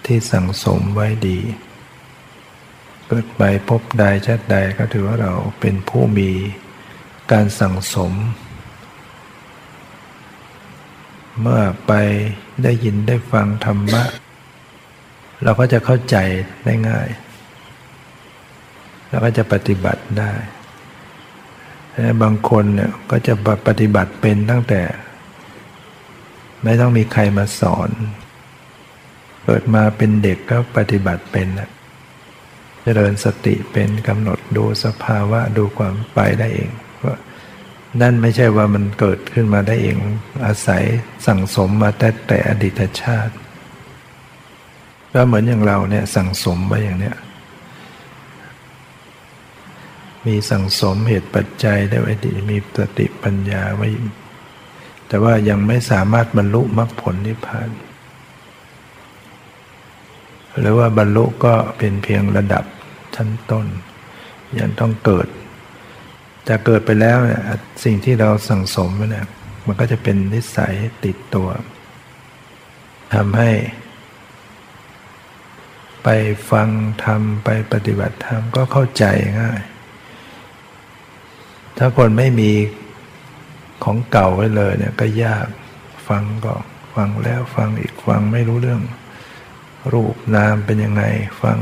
[0.07, 1.39] ที่สั่งสมไว้ดี
[3.13, 6.31] เกิดไปพบใดชาติใดก็ถือว่าเราเป็นผู้มี
[7.33, 8.13] การสั่งสม
[11.41, 11.93] เมื่อไป
[12.63, 14.03] ได้ยินได้ฟังธรรมะ
[15.45, 16.17] เราก็จะเข้าใจ
[16.65, 17.09] ได้ง่าย
[19.09, 20.33] เราก็จะปฏิบัติได้
[22.23, 23.35] บางคนเนี่ยก็จะ
[23.69, 24.83] ปฏิบัติเป็นตั้งแต่
[26.63, 27.91] ไม่ต้องมีใครมาสอน
[29.45, 31.49] เกิดมาเป็นเด็กก็ปฏิบัติเป็น
[32.83, 36.71] เจริญสติเป็นกำหนดดูสภาวะดูความไปได้เอง
[37.05, 37.17] ว่า
[38.01, 39.97] นั่นไม่ใช่ว่ามันเกิดขึ้นมาได้เอง
[40.47, 40.83] อาศัย
[41.27, 43.35] สั่งสมมาแต่แต่อดีตชาติ
[45.15, 47.17] ก็เหมือนอย่างเราเนี่ยสั่งสมไว้อย่างเนี้ย
[50.27, 53.89] มีสั่งสมเหตุปัจจัยได้ไว้ดีมีสติปัญญาไว้
[55.09, 57.69] แต่ว่ายังไม่สามารถบรรลุมรรคผลนิพพาน
[60.59, 62.65] หรือว่าบรรลุก็เป็นเพียงระดับ
[63.15, 63.67] ชั้นต้น
[64.59, 65.27] ยังต้องเกิด
[66.49, 67.43] จะเกิดไปแล้วเนี่ย
[67.85, 69.27] สิ่งที่เราสั่งสมเนี่ย
[69.67, 71.49] มันก็จะเป็นนิสัยติดตัว
[73.15, 73.51] ทำให้
[76.03, 76.09] ไป
[76.51, 76.69] ฟัง
[77.05, 79.05] ธรรมไปปฏิบัติธรรมก็เข้าใจ
[79.41, 79.61] ง่าย
[81.79, 82.51] ถ้าคนไม่มี
[83.85, 85.47] ของเก่าไว้เลยเนี่ยก็ยาก
[86.09, 86.55] ฟังก็
[86.95, 88.83] ฟังแล้วฟังอีกฟังไม่รู้เรื่อง
[89.93, 91.03] รูปนามเป็นยังไง
[91.43, 91.59] ฟัง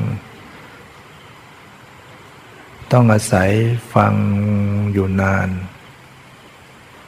[2.92, 3.50] ต้องอาศัย
[3.94, 4.14] ฟัง
[4.92, 5.48] อยู่นาน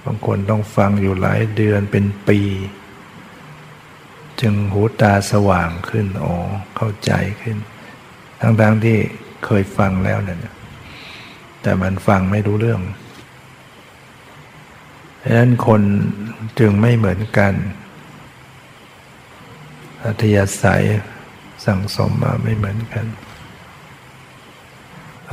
[0.05, 2.41] บางคนต้องฟังอยู่หลายเดือนเป็นปี
[4.41, 6.35] จึงหูตาสว่างขึ้นอ๋อ
[6.77, 7.57] เข้าใจขึ้น
[8.41, 8.97] ทั้งๆทที่
[9.45, 10.39] เคยฟังแล้วเนี่ย
[11.63, 12.81] แต่มันฟังไม่รู้เรื่อง
[15.23, 15.83] ดังนั้นคน
[16.59, 17.53] จึงไม่เหมือนกัน
[20.05, 20.85] อัธยาศัย
[21.65, 23.07] สั่งสมมาไม่เหมือนกัน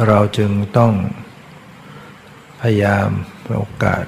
[0.07, 0.93] เราจึงต้อง
[2.61, 3.09] พยายาม
[3.57, 4.05] โอกาส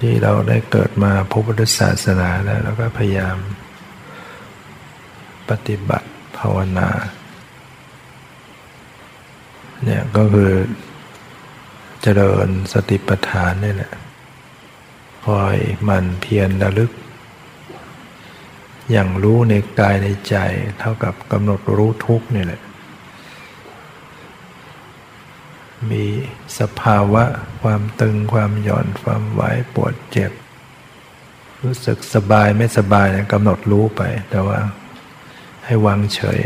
[0.00, 3.36] ที่เราได้เกิดมาพบพุทธศาสนาแล้วเราก็พยายาม
[5.50, 6.90] ปฏิบัติภาวนา
[9.84, 10.52] เนี่ยก็คือ
[12.02, 13.92] เจริญสติปัฏฐานนี่แหละ
[15.24, 15.56] คอย
[15.88, 16.90] มันเพียรระลึก
[18.92, 20.36] อย่างรู้ในกายในใจ
[20.78, 22.60] เท่ากับกำหนดรู้ทุกนี่แหละ
[25.90, 26.04] มี
[26.58, 27.24] สภาวะ
[27.62, 29.42] ความตึงความหย่อนความไหว
[29.74, 30.32] ปวดเจ็บ
[31.62, 34.58] รู้สึกสบายไม่สบายกำหนดรู้ไป แต่ว่า
[35.64, 36.38] ให้วางเฉย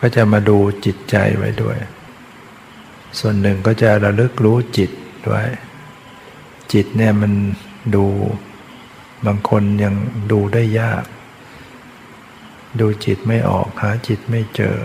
[0.00, 1.76] ก็จะมาดูจิตใจไว้ด้วย
[3.18, 4.90] ส่วนหนึ่งก็จะระลึกรู้จิต
[5.28, 5.42] ไว้
[6.72, 7.32] จิตเนี่ยมัน
[7.94, 8.06] ดู
[9.26, 9.94] บางคนยัง
[10.32, 11.04] ดูได้ยาก
[12.80, 14.76] ดูจิตไม่ออกหาจิตไม่เจอ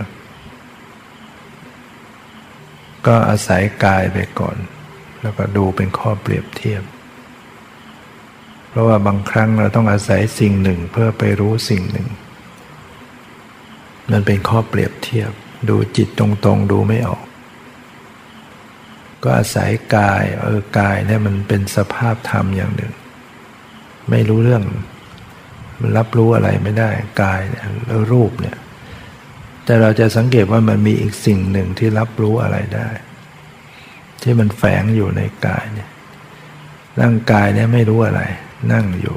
[3.08, 4.58] ก็อาศัยกายไปก่อน
[5.21, 6.84] แล้วก็ดูเป็นข้อเปรียบเทียบ
[8.69, 12.08] เพราะว่าบางครั้งเราต้องอาศัยสิ่งหนึ่งเพื่อไปรู้สิ่งหนึ่ง
[14.12, 15.32] มันเป็นข้อเปรียบเทียบ
[15.69, 17.23] ดูจิตตรงๆดูไม่ออก
[19.23, 22.93] ก็อาศัยกายเออกายเนี่ยมันเป็นสภาพธรรมอย่างหนึ่ง
[24.10, 24.63] ไม่รู้เรื่อง
[25.80, 26.89] มันรับรู้อะไรไม่ได้
[27.22, 28.58] กายเนี่ยแล้วรูปเนี่ย
[29.65, 32.89] แต่เราจะสังเกตว่ามันมีอีกสิ่งหนึ่งที่รับรู้อะไรได้
[34.22, 35.89] ที่มันแฝงอยู่ในกายเนี่ย
[37.02, 38.22] ร่างกายเนี่ยไม่รู้อะไร
[38.74, 39.15] นั่งอยู่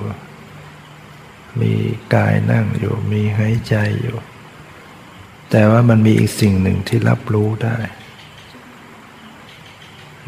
[1.61, 1.72] มี
[2.14, 4.18] กายนั่งอยู่ มีหายใจอยู่
[5.50, 7.79] แต่ว่ามันมีอีกสิ่งหนึ่งที่รับรู้ได้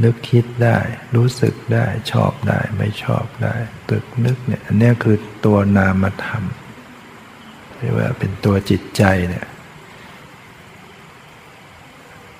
[0.02, 0.78] นึกคิดได้
[1.16, 3.54] รู้สึกได้ ชอบได้ ไม่ชอบได้
[3.90, 6.44] ตึกนึกเนี่ยอันนี้คือตัวนามธรรม
[7.78, 9.46] เรียกว่าเป็นตัวจิตใจเนี่ย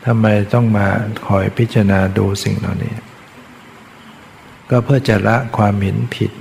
[0.04, 0.88] ทำไมต้องมา
[1.28, 2.94] คอยพิจารณาดูสิ่งเหล่านี้
[4.70, 6.32] ก็เพื่อจะละความเห็นผิด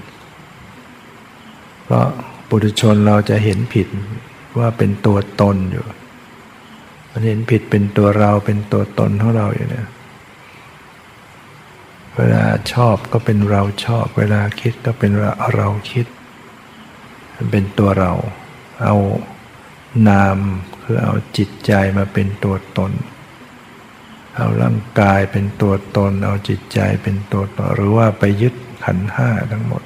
[1.85, 2.07] เพราะ
[2.49, 3.87] ปุถุชนเราจะเห็นผิด
[4.59, 5.85] ว่าเป็นตัวตนอยู่
[7.11, 9.87] มันเห็นผิดเป็นตัวเราเป็นตัวตนของเราอยู่เนี่ย
[12.21, 16.05] เวลาชอบก็เป็นเราชอบ เวลาคิดก็เป็นเราเราคิด
[17.35, 18.13] มันเป็นตัวเรา
[18.83, 18.95] เอา
[20.07, 20.37] นาม
[20.83, 22.91] คือเอาจิตใจมาเป็นตัวตน
[24.35, 29.83] เอาร่างกายเป็นตัวตน เอาจิตใจเป็นตัวตน หรือว่าไปยึดขันห้าทั้งหมด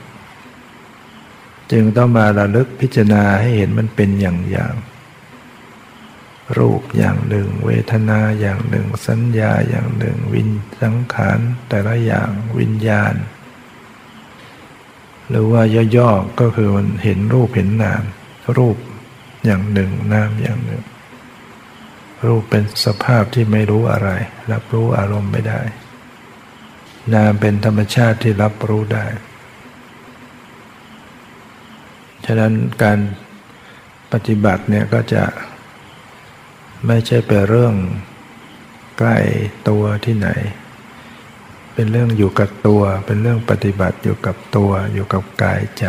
[1.71, 4.73] จึงต้องมาระลึกพิจารณาให้เห็นมันเป็นอย่างอย่าง
[6.58, 10.49] รูปอย่างหนึ่ง เวทนาอย่างหนึ่ง สัญญาอย่างหนึ่ง วิน
[10.81, 12.29] สังขารแต่ละอย่าง
[12.60, 13.15] วิญญาณ
[15.29, 15.62] หรือว่า
[15.97, 18.03] ย่อๆก็คือมันเห็นรูปเห็นนาม
[18.58, 18.77] รูป
[19.45, 20.84] อย่างหนึ่งนามอย่างหนึ่ง
[22.27, 24.10] รูปเป็นสภาพที่ไม่รู้อะไร
[24.51, 25.62] รับรู้อารมณ์ไม่ได้
[27.13, 29.05] นามเป็นธรรมชาติที่รับรู้ได้
[32.25, 32.53] ฉะนั้น
[32.84, 32.99] การ
[34.12, 35.23] ปฏิบัติเนี่ยก็จะ
[36.88, 37.75] ไม่ใช่เป็นเรื่อง
[38.97, 39.17] ใกล้
[39.69, 40.29] ตัวที่ไหน
[41.73, 45.85] เป็นเรื่องอยู่กับตัว เป็นเรื่องปฏิบัติอยู่กับตัว อยู่กับกายใจ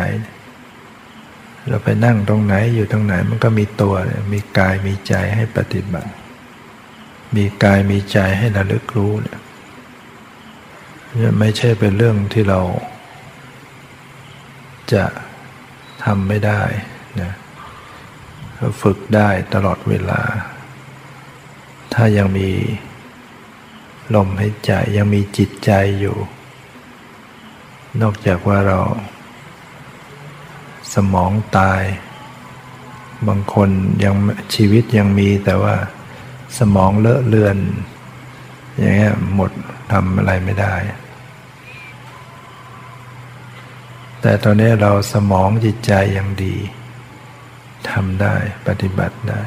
[1.67, 3.93] เราไปนั่งตรงไหนอยู่ตรงไหนมันก็มีตัว
[4.33, 6.11] มีกายมีใจให้ปฏิบัติ
[7.35, 9.39] มีกายมีใจให้ระลึกรู้เนี่ย
[11.39, 12.61] ไม่ใช่เป็นเรื่องที่เรา
[14.93, 15.05] จะ
[16.03, 16.61] ทำไม่ได้
[17.21, 17.31] นะ
[18.81, 20.21] ฝึกได้ตลอดเวลา
[21.93, 22.49] ถ้ายังมี
[24.15, 26.17] ลมหายใจยังมีจิตใจอยู่
[28.01, 28.79] นอกจากว่าเรา
[30.93, 31.83] สมองตาย
[33.27, 33.69] บางคน
[34.03, 34.15] ยัง
[34.55, 35.75] ชีวิตยังมีแต่ว่า
[36.57, 37.57] สมองเลอะเลือน
[38.77, 39.51] อย่างเงี้ยหมด
[39.91, 40.75] ทำอะไรไม่ได้
[44.21, 46.55] แต่ตอนนี้เราสมองจิตใจยังดี
[47.89, 48.35] ทำได้
[48.67, 49.41] ปฏิบัติได้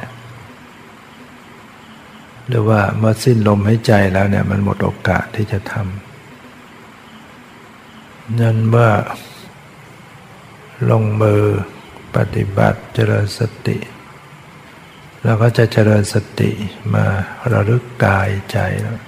[2.51, 8.91] หรือว่าเมื่อสิ้นลมหายใจแล้วเนี่ยมันหมดโอกาสที่จะทำนั้นเมื่อ
[10.91, 11.43] ลงมือ
[12.17, 13.79] ปฏิบัติเจริญสติ
[15.23, 16.51] เราก็จะเจริญสติ
[16.95, 17.07] มา
[17.53, 18.99] ระลึกกายใจแล้ว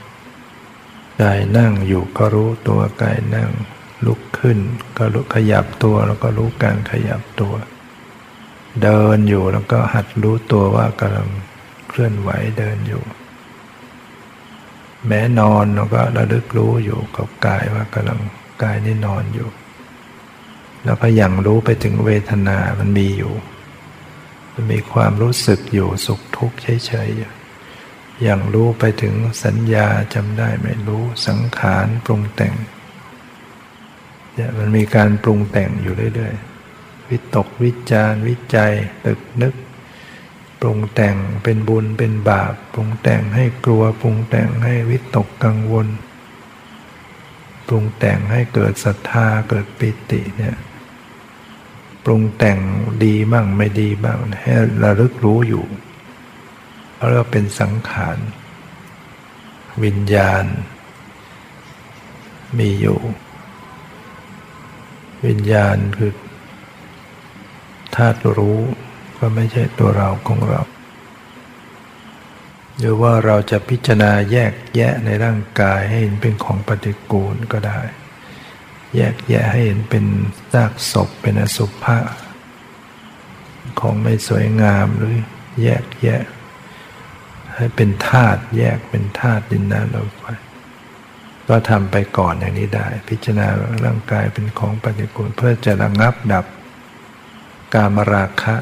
[1.23, 3.51] กายนั่งอยู่ก็รู้ตัวกายนั่ง
[4.07, 4.59] ลุกขึ้น
[4.97, 7.55] ก็ลุกขยับตัวแล้วก็รู้การขยับตัว
[8.83, 11.29] เดินอยู่แล้วก็หัดรู้ตัวว่ากำลัง
[11.89, 13.03] เคลื่อนไหวเดินอยู่
[15.09, 18.21] แม้นอนเราก็ระลึกรู้อยู่กับกายว่ากำลัง
[18.63, 19.49] กายนี่นอนอยู่
[20.85, 23.35] แล้วก็ยังรู้ไปถึงเวทนา มันมีอยู่
[24.55, 27.31] มันมีความรู้สึกอยู่สุขทุกข์เฉยๆอยู่
[28.23, 32.55] อย่างรู้ไปถึงสัญญาจำได้ไม่รู้สังขารปรุงแต่ง
[34.35, 38.73] เนี่ยมันมีการปรุงแต่งอยู่เรื่อยๆ วิตกวิจารวิจัย
[39.07, 39.55] ตึกนึก
[40.63, 45.89] ปรุงแต่งเป็นบุญเป็นบาป ปรุงแต่งให้กลัว ปรุงแต่งให้วิตกกังวล
[47.69, 50.57] ปรุงแต่งให้เกิดศรัทธาเกิดปิติเนี่ย
[52.05, 52.59] ปรุงแต่ง
[53.05, 55.65] ดีบ้างไม่ดีบ้างให้ระลึกรู้อยู่
[56.95, 58.19] เพราะเราเป็นสังขาร
[59.85, 60.45] วิญญาณ
[62.59, 63.01] มีอยู่
[65.27, 66.13] วิญญาณคือ
[67.95, 68.61] ธาตุรู้
[69.25, 70.61] ก็ไม่ใช่ตัวเราของเรา
[72.79, 77.81] หรือว่าเราจะพิจารณาแยกแยะในร่างกายให้เห็นเป็นของปฏิกูลก็ได้
[78.97, 80.05] แยกแยะให้เห็นเป็น
[80.53, 81.99] ซากศพเป็นอสุภะ
[83.81, 85.17] ของไม่สวยงามหรือ
[85.63, 86.23] แยกแยะ
[87.57, 90.23] ให้เป็นธาตุแยกเป็นธาตุดินน้ำลมไฟ
[91.49, 93.47] ก็ทำไปก่อนอย่างนี้ได้ พิจารณา
[93.85, 96.47] ร่างกายเป็นของปฏิกูลเพื่อจะระงับดับ
[97.75, 98.57] การมราคะ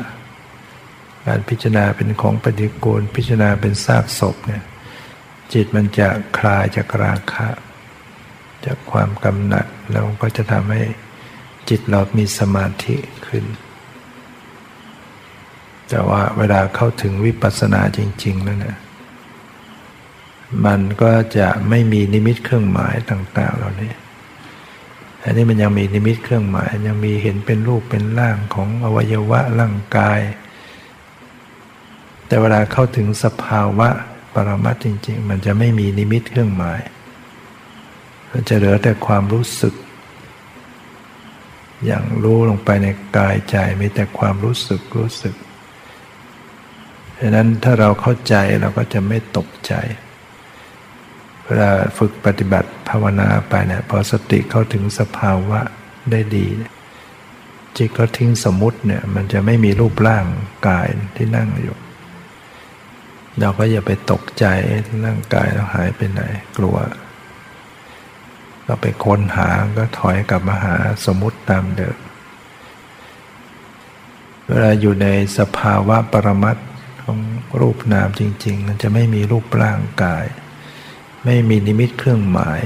[1.30, 4.62] การพิจารณาเป็นของปฏิกูล พิจารณาเป็นซากศพเนี่ย
[5.52, 7.48] จิตมันจะคลายจากราคะ
[8.64, 10.82] จากความกำหนัดแล้วก็จะทำให้
[11.68, 13.44] จิตเรามีสมาธิขึ้น
[15.88, 18.76] แต่ว่าเวลาเข้าถึงวิปัสสนาจริงๆแล้วนะ
[20.66, 23.92] มันก็จะไม่มีนิมิตเครื่องหมายต่างๆเหล่านี้
[25.22, 30.20] อันนี้มันยังมีนิมิตเครื่องหมาย ยังมีเห็นเป็นรูปเป็นร่างของอวัยวะร่างกาย
[32.30, 33.88] แต่เวลาเข้าถึงสภาวะ
[34.34, 36.80] ปรมัตจริง ๆ มันจะไม่มีนิมิตเครื่องหมาย
[38.30, 39.74] มันจะเหลือแต่ความรู้สึก
[41.86, 45.34] อย่างรู้ลงไปในกายใจมีแต่ความรู้สึกรู้สึก
[47.18, 49.72] ดังนั้นถ้าเราเข้าใจเราก็จะไม่ตกใจ
[51.44, 55.60] เวลาฝึกปฏิบัติภาวนาไปเนี่ยพอสติเข้าถึงสภาวะ
[56.10, 56.46] ได้ดี
[57.76, 60.24] จิตก็ทิ้งสมมติเนี่ยมันจะไม่มีรูปร่าง
[60.68, 61.76] กายที่นั่งอยู่
[63.38, 64.44] เราก็อย่าไปตกใจ
[65.04, 66.22] ร่างกายเราหายไปไหน
[66.58, 66.76] กลัว
[68.64, 71.98] เราไปค้นหาก็ถอยกลับมาหาสมมติตามเดิม
[74.46, 75.06] เวลาอยู่ใน
[75.38, 76.56] สภาวะปรมัต
[77.02, 77.18] ของ
[77.60, 80.24] รูปนามจริง ๆ มันจะไม่มีรูปร่างกาย
[81.24, 82.60] ไม่มีนิมิตเครื่องหมาย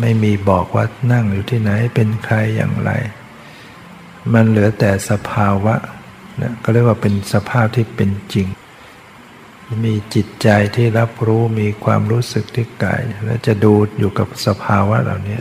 [0.00, 2.90] ไม่มีบอกว่านั่งอยู่ที่ไหนเป็นใครอย่างไร
[4.32, 5.74] มันเหลือแต่สภาวะ
[6.42, 8.46] นะก็เรียกว่าเป็นสภาพที่เป็นจริง
[9.84, 15.40] มีจิตใจที่รับรู้มีความรู้สึกที่กาย แล้วจะดูอยู่กับสภาวะเหล่านี้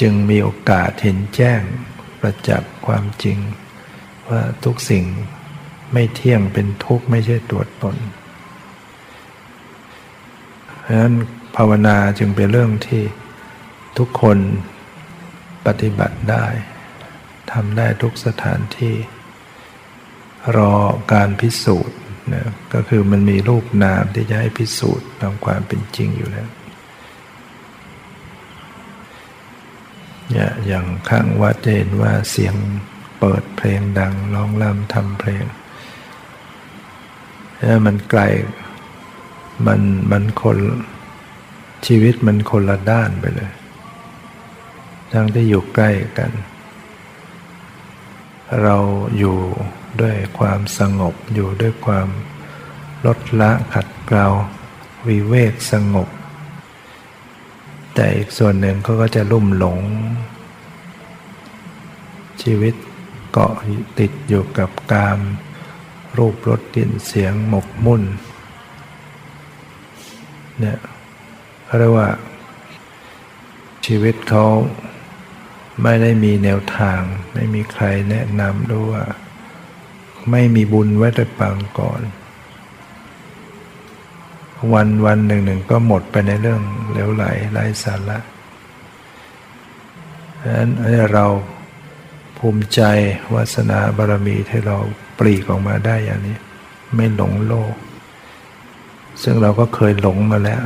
[0.00, 1.60] จึงมีโอกาสเห็นแจ้ง
[2.20, 3.38] ประจักษ์ความจริง
[4.28, 5.04] ว่าทุกสิ่ง
[5.92, 7.96] ไม่เที่ยงเป็นทุกข์ไม่ใช่ตัวตน
[10.80, 11.14] เพราะฉะนั้น
[11.56, 13.02] ภาวนาจึงเป็นเรื่องที่
[13.98, 14.38] ทุกคน
[15.66, 16.46] ปฏิบัติได้
[17.52, 18.94] ทำได้ทุกสถานที่
[20.56, 20.74] รอ
[21.12, 21.99] การพิสูจน์
[22.34, 26.48] นะก็คือมันมีรูปนามที่จะให้พิสูจน์ตามความเป็นจริงอยู่แล้ว
[30.66, 32.54] อย่างข้างวัดจะเห็นว่าเสียง
[33.18, 35.44] เปิดเพลงดังร้องรำทำเพลง
[37.58, 38.22] แล้วมันไกล
[39.66, 40.58] มันมันคน
[41.86, 43.52] ชีวิตมันคนละด้านไปเลย
[45.12, 46.30] ทั้งที่อยู่ใกล้กัน
[48.62, 48.76] เรา
[49.18, 49.38] อยู่
[50.00, 52.08] ด้วยความสงบอยู่ด้วยความ
[53.06, 54.26] ลดละขัดเกลา
[55.08, 56.08] วิเวกสงบ
[57.94, 59.80] แต่อีกส่วนหนึ่งเขาก็จะลุ่มหลง
[62.42, 62.74] ชีวิต
[63.32, 63.52] เกาะ
[63.98, 65.18] ติดอยู่กับกาม
[66.18, 68.02] รูปรสกลิ่นเสียงหมกมุ่น
[70.60, 70.78] เนี่ย
[71.78, 72.08] เรียกว่า
[73.86, 74.44] ชีวิตเขา
[75.82, 77.00] ไม่ได้มีแนวทาง
[77.34, 79.04] ไม่มีใครแนะนำด้วยว่า
[80.30, 82.02] ไม่มีบุญไว้แต่ปางก่อน
[84.72, 88.18] วันวันหนึ่งหนึ่งก็หมดไปในเรื่องเหลวไหลไร้สาระ
[90.42, 90.70] ดังนั้น
[91.14, 91.26] เรา
[92.38, 92.80] ภูมิใจ
[93.34, 94.76] วาสนาบารมีที่เรา
[95.18, 96.38] ปลีกออกมาได้อย่างนี้
[96.94, 97.74] ไม่หลงโลก
[99.22, 100.62] ซึ่งเราก็เคยหลงมาแล้ว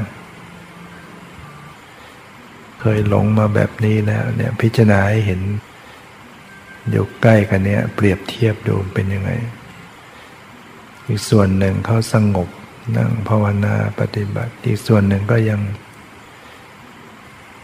[2.80, 5.40] เคยหลงมาแบบนี้แล้วเนี่ยพิจารณาให้เห็น
[6.91, 9.30] อยู่ใกล้กันเนี่ยเปรียบเทียบดูเป็นยังไง
[11.07, 12.49] อีกส่วนหนึ่งเขาสงบ
[12.97, 15.61] นั่งภาวนาปฏิบัติ อีกส่วนหนึ่งก็ยัง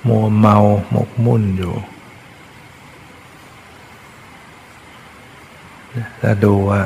[0.08, 0.56] มัวเมา
[0.90, 1.74] หมกมุ่นอยู่
[6.20, 6.82] แล้วดูว่า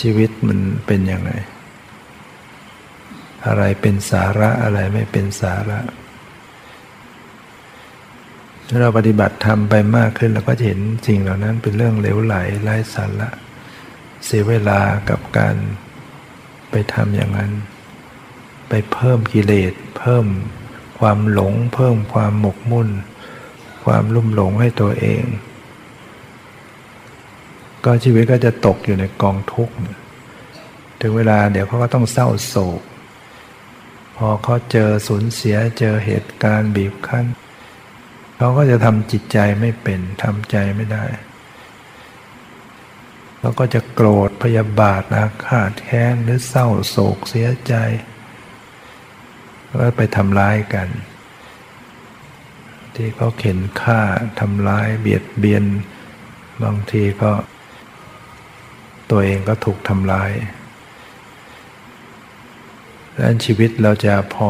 [0.00, 1.32] ชีวิตมันเป็นยังไง
[3.46, 5.78] อะไรเป็นสาระอะไรไม่เป็นสาระ
[8.78, 13.30] เราปฏิบัติทำไปมากขึ้นเราก็จะเห็นสิ่งเหล่านั้นเป็นเรื่องเหลวไหลไร้สาระ
[14.24, 15.54] เสียเวลากับการ
[16.70, 17.52] ไปทำอย่างนั้น
[18.68, 20.26] ไปเพิ่มกิเลส เพิ่ม
[20.98, 22.88] ความหลง เพิ่มความหมกมุ่น
[23.84, 25.22] ความลุ่มหลงให้ตัวเอง
[27.84, 29.74] ก็ชีวิตก็จะตกอยู่ในกองทุกข์
[31.00, 32.80] ถึงเวลาเดี๋ยวเขาก็ต้องเศร้าโศก
[34.16, 37.26] พอเขาเจอสูญเสียเจอเหตุการณ์บีบคั้น
[38.42, 41.04] เขาก็จะทำจิตใจไม่เป็นทำใจไม่ได้
[43.38, 47.74] เขาก็จะโกรธพยาบาทอาฆาตแค้นหรือเศร้าโศกเสียใจ
[49.68, 50.88] ก็ไปทำร้ายกัน
[52.94, 54.00] ที่เขาเข็นฆ่า
[54.40, 55.64] ทำร้ายเบียดเบียน
[56.62, 57.32] บางทีก็
[59.10, 60.32] ตัวเองก็ถูกทำร้าย
[63.14, 64.48] ดังนั้นชีวิตเราจะพอ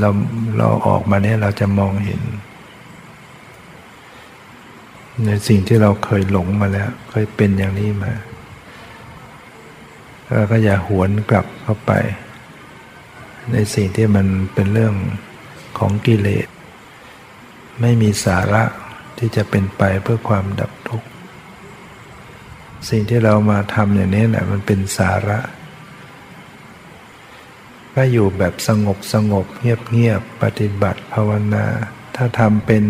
[0.00, 0.10] เรา
[0.58, 2.22] เราออกมาเนี่ยเราจะมองเห็น
[5.26, 8.12] ในสิ่งที่เราเคยหลงมาแล้ว เคยเป็นอย่างนี้มา
[10.32, 11.92] เราก็อย่าหวนกลับเข้าไป
[13.52, 14.94] ในสิ่งที่มันเป็นเรื่อง
[15.78, 16.48] ของกิเลส
[17.80, 18.64] ไม่มีสาระ
[19.18, 21.08] ที่จะเป็นไปเพื่อความดับทุกข์
[22.88, 25.38] สิ่งที่เรามาทำอย่างนี้แหละมันเป็นสาระ
[27.94, 31.66] ก็อยู่แบบสงบสงบเงียบเงียบปฏิบัติภาวนา
[32.16, 32.82] ถ้าทำเป็น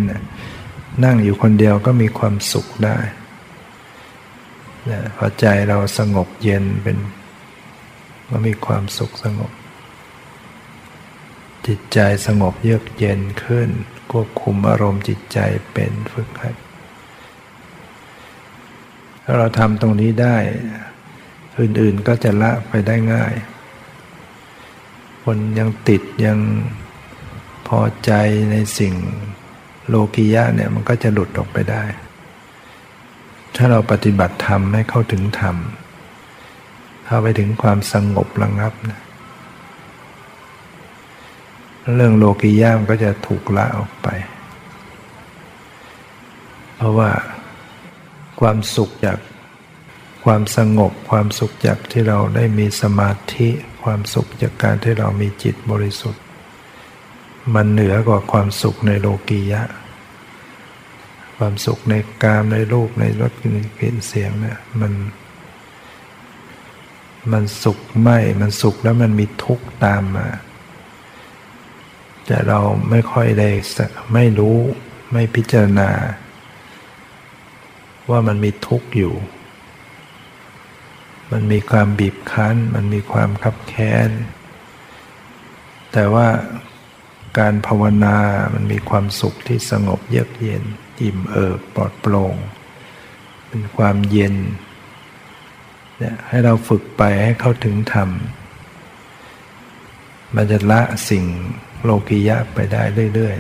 [1.05, 2.99] นั่งอยู่คนเดียวก็มีความสุขได้
[5.16, 6.99] พอใจเราสงบเย็นเป็น
[8.30, 9.53] ก็มีความสุขสงบ
[11.66, 13.68] จิตใจสงบเยือกเย็นขึ้น
[14.11, 15.38] ควบคุมอารมณ์จิตใจ
[15.72, 16.57] เป็นฝึกหัด
[19.22, 20.36] ถ้าเราทำตรงนี้ได้
[21.61, 23.34] อื่นๆก็จะละไปได้ง่าย
[25.22, 26.38] คนยังติดยัง
[27.68, 28.12] พอใจ
[28.51, 28.95] ในสิ่ง
[29.89, 31.85] โลกิยะเนี่ยมันก็จะหลุดออกไปได้
[33.57, 35.57] ถ้าเราปฏิบัติธรรมให้เข้าถึงธรรม
[37.07, 39.01] เข้าไปถึงความสงบระงับนะ
[41.95, 44.09] เรื่องโลกิยะมันก็จะถูกละออกไป
[46.76, 47.11] เพราะว่า
[48.41, 49.18] ความสุขจาก
[50.24, 53.49] ความสงบความสุขจากที่เราได้มีสมาธิ
[53.85, 56.24] ความสุขจากการที่เรามีจิตบริสุทธิ์
[57.55, 59.62] มันเหนือกว่าความสุขในโลกียะ
[61.36, 63.42] ความสุขในกามในรูปในรสก
[63.82, 64.92] ลิ่นเสียงเนี่ยมัน
[67.32, 70.28] มันสุขไม่มันสุขแล้วมันมีทุกข์ตามมา
[72.26, 73.51] แต่เราไม่ค่อยได้
[74.14, 74.59] ไม่รู้
[75.12, 75.90] ไม่พิจารณา
[78.11, 79.14] ว่ามันมีทุกข์อยู่
[81.32, 84.11] มันมีความบีบคั้น มันมีความคับแค้น
[85.92, 86.26] แต่ว่า
[87.39, 88.16] การภาวนา
[88.55, 90.64] มันมีความสุขที่สงบเยือกเย็น
[91.01, 92.35] อิ่มเอิบปลอดโปร่ง
[93.49, 94.37] เป็นความเย็น
[95.99, 98.09] เนี่ยให้เราฝึกไปให้เข้าถึงธรรม
[100.35, 101.24] มันจะละสิ่ง
[101.82, 102.82] โลกิยะไปได้
[103.14, 103.37] เรื่อย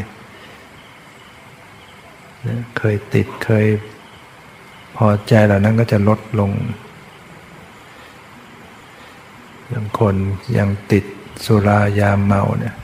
[1.74, 3.66] ๆเคยติดเคย
[4.96, 6.50] พอใจเหล่านั้นก็จะลดลง
[9.68, 10.14] อย่างคน
[10.58, 11.04] ยังติด
[11.44, 12.74] สุรายาเมาเนี่ย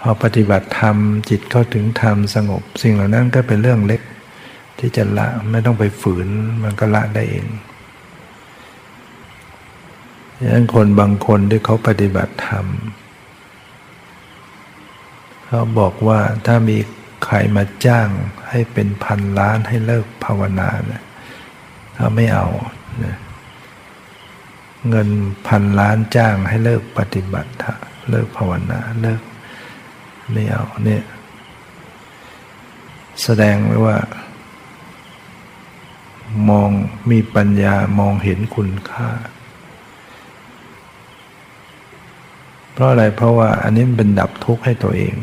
[0.00, 0.96] พอปฏิบัติธรรม
[1.30, 4.02] จิตเข้าถึงธรรมสงบ สิ่งเหล่านั้นก็เป็นเรื่องเล็ก
[4.78, 6.28] ที่จะละไม่ต้องไปฝืน
[6.62, 7.46] มันก็ละได้เอง
[10.38, 12.66] ดังนั้นคนบางคนที่เขาปฏิบัติธรรม
[15.46, 16.78] เขาบอกว่าถ้ามี
[17.24, 18.08] ใครมาจ้าง
[18.50, 21.02] ให้เป็นพันล้านให้เลิกภาวนาเนี่ย
[21.94, 22.48] เขาไม่เอา
[23.04, 23.16] นะ
[24.88, 25.08] เงิน
[25.48, 27.50] พันล้านจ้างให้เลิกปฏิบัติ
[28.10, 29.20] เลิกภาวนาเลิก
[30.32, 31.04] ไม่เอาเนี่ย
[33.22, 33.96] แสดงไว้ว่า
[36.50, 36.70] มอง
[37.10, 39.10] มีปัญญามองเห็นคุณค่า
[42.72, 45.16] เพราะอะไรเพราะว่าอันนี้มันเป็นดับทุกข์ให้ตัวเอง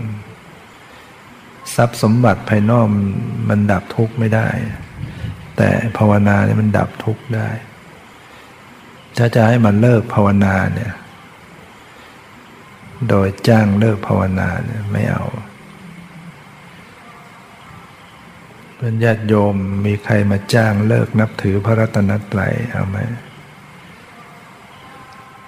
[1.76, 2.86] ทรัพย์สมบัติภายนอก
[3.50, 4.48] มันดับทุกข์ไม่ได้
[5.58, 7.50] แต่ภาวนาเนี่ยมันดับทุกข์ได้
[9.18, 10.94] ถ้าจะให้มันเลิกภาวนาเนี่ย
[13.10, 15.26] โดยจ้างเลิกภาวนาเนี่ยไม่เอา
[18.78, 22.98] เป็นญาติโยมมีใครมาจ้างเลิกนับถือพระรัตนตรัยเอาไหม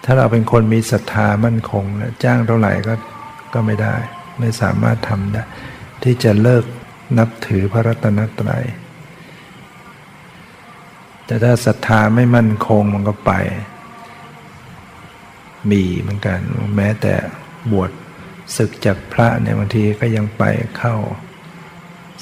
[0.03, 2.93] ถ้าเราเป็นคนมีศรัทธามั่นคงนะจ้างเท่าไหร่ก็
[3.53, 3.95] ก็ไม่ได้
[4.39, 5.43] ไม่สามารถทำได้
[6.03, 6.63] ที่จะเลิก
[7.17, 8.63] นับถือพระรัตนตรัย
[11.25, 13.31] แต่ถ้าศรัทธาไม่มั่นคงมันก็ไป
[15.71, 16.39] มีเหมือนกัน
[16.75, 17.15] แม้แต่
[17.71, 17.91] บวช
[18.57, 20.43] ศึกจากพระเนี่ยบางทีก็ยังไป
[20.77, 20.95] เข้า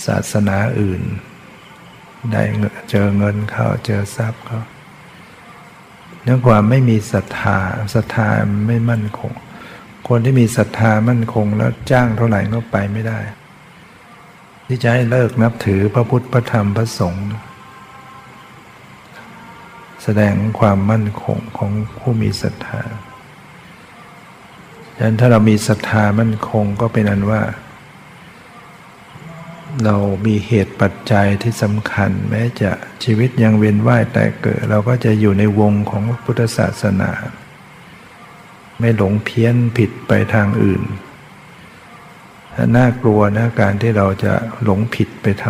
[0.05, 1.01] ศาสนาอื่น
[2.31, 2.43] ได้
[2.89, 4.61] เจอเงินเข้าเจอทรัพย์เขา
[6.23, 7.59] เนื่องความไม่มีศรัทธา
[7.93, 8.27] ศรัทธา
[8.67, 9.33] ไม่มั่นคง
[10.07, 13.19] คนที่มีศรัทธามั่นคงแล้วจ้างเท่าไหร่ก็ไปไม่ได้
[14.67, 17.27] ที่จะให้เลิกนับถือพระพุทธพระธรรมพระสงฆ์
[20.03, 22.81] แสดงความมั่นคงของผู้มีศรัทธา
[24.97, 27.41] ดังนั้นถ้าเรามีศรัทธามั่นคงก็เป็นอันว่า
[29.85, 29.95] เรา
[30.25, 32.71] มีเหตุปัจจัยที่สำคัญ แม้จะ
[33.03, 37.11] ชีวิตยังเวียนว่ายแต่เกิด เราก็จะอยู่ในวงของพุทธศาสนา
[38.79, 40.83] ไม่หลงเพี้ยนผิดไปทางอื่น
[42.75, 44.33] น่ากลัวนะการที่เราจะ
[44.63, 45.45] หลงผิดไปท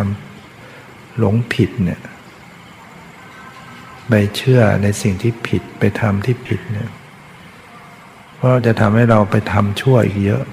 [0.58, 2.00] ำหลงผิดเนี่ย
[4.08, 6.90] ไปเชื่อในสิ่งที่ผิดไปทำที่ผิดเนี่ย
[8.38, 10.44] เพราะจะทำให้เราไปทำชั่วอีกเยอะ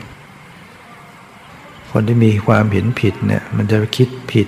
[1.92, 4.48] คนที่มีความเห็นผิดเนี่ย มันจะคิดผิด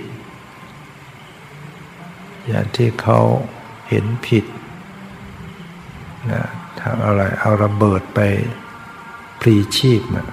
[2.48, 3.18] อย่างที่เขา
[3.88, 4.44] เห็นผิด
[6.32, 6.42] นะ
[6.80, 8.20] ทำอะไรเอาระเบิดไป
[9.40, 10.28] พลีชีพนะ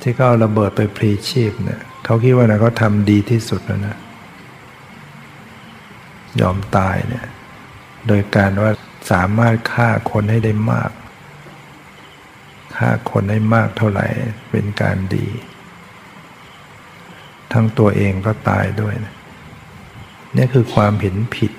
[0.00, 3.96] ที่เขาเอาระเบิดไปพลีชีพเนี่ยเขาคิดว่านะเขาทำดีที่สุดแล้วนะ
[6.40, 7.26] ยอมตายเนี่ย
[8.06, 8.72] โดยการว่า
[9.12, 10.90] สามารถฆ่าคนให้ได้มาก
[12.76, 14.06] ฆ่าคนให้มากเท่าไหร่
[14.50, 15.26] เป็นการดี
[17.52, 19.14] ทั้งตัวเองก็ตายด้วยนะ
[20.36, 21.52] นี่คือความเห็นผิด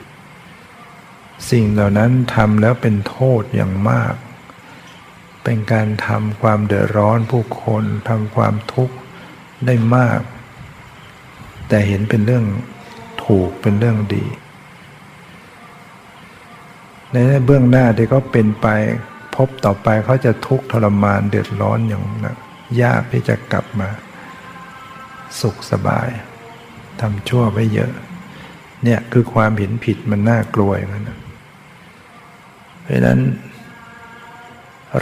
[1.52, 4.14] สิ่งเหล่านั้นทำแล้วเป็นโทษอย่างมาก
[5.44, 8.96] เป็นการทำความเดือดร้อนผู้คนทำความทุกข์
[9.66, 10.20] ได้มาก
[11.68, 12.46] แต่เห็นเป็นเรื่อง
[13.26, 14.26] ถูกเป็นเรื่องดี
[17.12, 18.68] ในเบื้องหน้าที่ก็เป็นไป
[19.36, 22.38] พบต่อไปเขาจะทุกข์ทรมานเดือดร้อนอย่างนะ
[22.82, 23.90] ยากที่จะกลับมา
[25.42, 26.10] สุขสบาย
[27.02, 27.92] ทำชั่วไปเยอะ
[28.84, 31.10] เนี่ยคือความเห็นผิดมันน่ากลัวอย่างนั้น
[32.84, 33.20] เพราะนั้น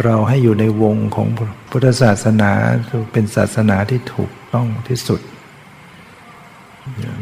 [0.04, 1.28] เราให้อยู่ในวงของ
[1.70, 2.52] พุทธศาสนา
[3.14, 5.22] เป็นศาสนาที่ถูกต้องที่สุด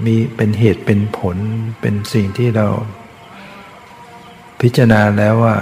[0.06, 1.38] มีเป็นเหตุเป็นผล
[1.82, 2.68] เป็นสิ่งที่เรา
[4.62, 5.56] พิจารณาแล้วว่า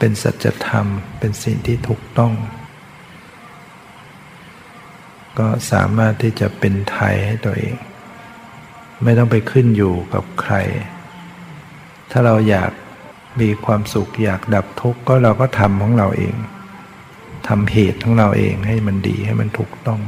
[0.00, 0.86] เป็นสัจธรรม
[1.18, 2.32] เป็นสิ่งที่ถูกต้อง
[5.38, 7.74] ก็สามารถที่จะเป็นไทยให้ตัวเอง
[9.02, 10.54] ไม่ต้องไปขึ้นอยู่กับใคร
[12.10, 12.70] ถ้าเราอยาก
[13.40, 16.34] มีความสุขอยากดับทุกข์ก็เราก็ทำของเราเอง
[17.48, 20.00] ทำเหตุของเราเองให้มันดีให้มันถูกต้อง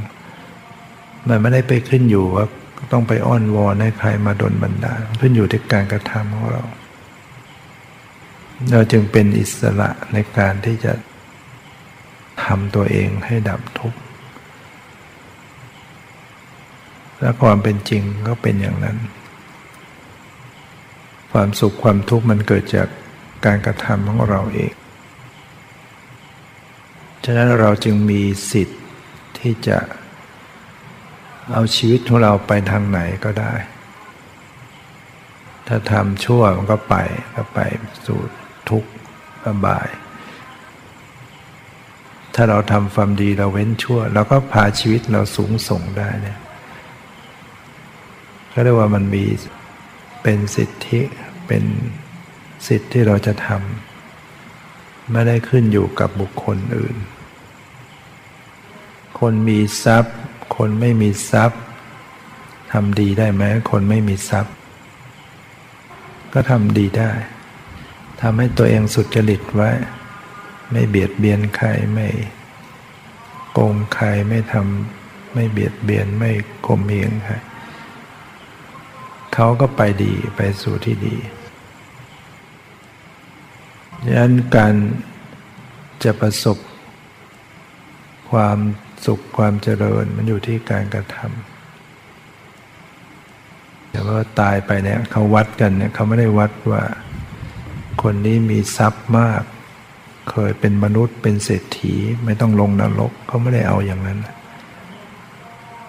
[1.28, 2.46] มันไม่ได้ไปขึ้นอยู่ว่า
[2.92, 6.62] ต้องไปอ้อนวอนให้ใครมาดลบันดาลขึ้นอยู่ที่การกระทำของเรา
[8.70, 10.92] เราจึงเป็นอิสระในการที่จะ
[12.44, 13.98] ทำตัวเองให้ดับทุกข์
[17.20, 18.98] และความเป็นจริงก็เป็นอย่างนั้น
[21.32, 22.88] ความสุขความทุกข์มันเกิดจาก
[23.46, 24.72] การกระทำของเราเอง
[27.24, 28.82] ฉะนั้นเราจึงมีสิทธิ์
[29.38, 29.78] ที่จะ
[31.52, 33.54] เอาชีวิตของเราไปทางไหนก็ได้
[35.66, 36.94] ถ้าทำชั่วมันก็ไป
[37.34, 37.58] ก็ไป
[38.06, 38.20] สู่
[38.70, 38.90] ทุกข์
[39.44, 39.88] อบาย
[42.34, 46.38] ถ้าเราทำความดีเราเว้นชั่วเราก็พาชีวิตเราสูงส่งได้เนี่ย
[48.52, 49.24] ก็เรียกว่ามันมี
[50.22, 51.00] เป็นสิทธิ
[51.46, 51.64] เป็น
[52.68, 56.96] สิทธิที่เราจะทำไม่ได้ขึ้นอยู่กับบุคคลอื่น
[59.18, 60.14] คนมีทรัพย์
[60.56, 61.60] คนไม่มีทรัพย์
[62.72, 64.54] ทำดีได้ไหมคนไม่มีทรัพย์
[66.32, 67.10] ก็ทำดีได้
[68.22, 69.70] ทำให้ตัวเองสุจริตไว้
[70.70, 72.08] ไม่เบียดเบียนใครไม่
[73.52, 76.30] โกงใครไม่ทำไม่เบียดเบียนไม่
[76.66, 77.34] ข่มเหงใคร
[79.34, 81.16] เขาก็ไปดีไปสู่ที่ดี
[84.04, 84.74] ดังนั้นการ
[86.04, 86.58] จะประสบ
[88.30, 88.58] ความ
[89.06, 96.82] สุขความเจริญมันอยู่ที่การกระทำแต่ว่าตายไปเนี่ยเขาวัดกันเนี่ยเขาไม่ได้วัดว่า
[98.02, 99.42] คนนี้มีทรัพย์มาก
[100.30, 104.18] เคยเป็นมนุษย์เป็นเศรษฐีไม่ต้องลงนรกเขาไม่ได้เอาอย่างนั้น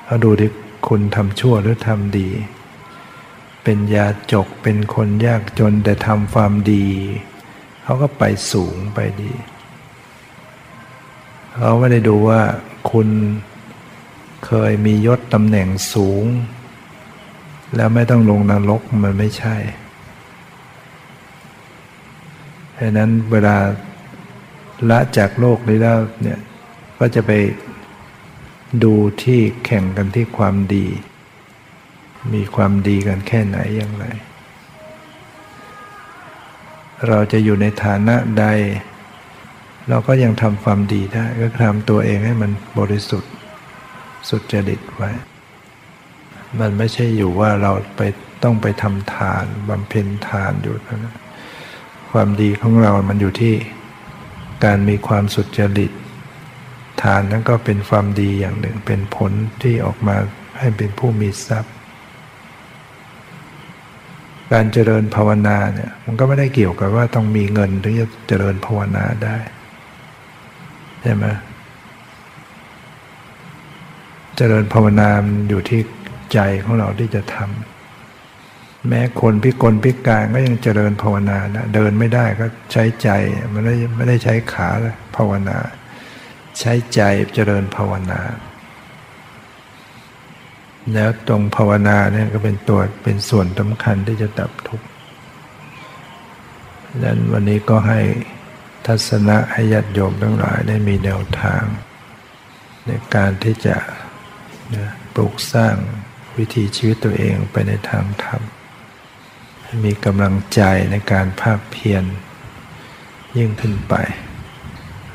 [0.06, 0.52] เขาดูที่
[0.88, 2.30] คุณทำชั่วหรือทำดี
[3.64, 6.86] เป็นยาจกเป็นคนยากจนแต่ทำความดี
[7.84, 9.32] เขาก็ไปสูงไปดี
[11.56, 12.42] เขาไม่ได้ดูว่า
[12.92, 13.08] คุณ
[14.46, 16.26] เคยมียศตำแหน่งสูง
[17.76, 19.56] แล้วไม่ต้องลงนรกมันไม่ใช่
[22.80, 23.58] ดังนั้นเวลา
[24.90, 26.40] ละจากโลกนี้แล้วเนี่ย
[27.00, 27.32] ก็จะไป
[28.84, 28.94] ดู
[29.24, 30.88] ที่แข่งกันที่ความดี
[32.34, 34.06] มีความดีกันแค่ไหนอย่างไร
[37.08, 38.46] เราจะอยู่ในฐานะใด
[39.90, 43.32] เราก็ยังทำความดีได้ ก็ทำตัวเองให้มันบริสุทธิ์
[44.30, 45.12] สุจริตไว้
[46.60, 48.02] มันไม่ใช่อยู่ว่าเราไป
[48.44, 51.14] ต้องไปทำทานบำเพ็ญทานอยู่นะ
[52.14, 53.56] ความดีของเรามันอยู่ที่
[54.66, 55.92] การมีความสุจริต
[57.02, 60.16] ทานนั้นก็เป็นความดีอย่างหนึ่งเป็นผลที่ออกมา
[60.60, 61.74] ให้เป็นผู้มีทรัพย์
[64.52, 69.38] การเจริญภาวนาเนี่ยมันก็ไม่ได้เกี่ยวกับว่าต้องมีเงินถึงจะเจริญภาวนาได้
[71.02, 71.26] ใช่ไหม
[74.38, 75.10] เจริญภาวนา
[75.50, 75.82] อยู่ที่
[76.34, 77.73] ใจของเราที่จะทำ
[78.88, 83.10] แม้คนพิกลพิการก็ยังเจริญภาวนานะเดินไม่ได้ก็ใช้ใจ
[83.54, 84.70] มันไม่ไม่ได้ใช้ขา
[85.16, 85.58] ภาวนา
[86.60, 87.02] ใช้ใจ
[87.34, 88.22] เจริญภาวนา
[90.94, 94.88] แล้วตรงภาวนาเนี่ยก็เป็นตัวเป็นส่วนสำคัญที่จะดับทุกข์
[96.90, 98.02] ดังนั้นวันนี้ก็ให้
[98.86, 101.64] ทัศนะให้ญาติโยมทั้งหลายได้มีแนวทาง
[102.86, 103.76] ในการที่จะ
[105.14, 105.76] ปลูกสร้าง
[106.38, 108.42] วิถีชีวิตตัวเองไปในทางธรรม
[109.84, 110.62] มีกำลังใจ
[110.92, 112.04] ในการภาคเพียร
[113.38, 113.94] ยิ่งขึ้นไป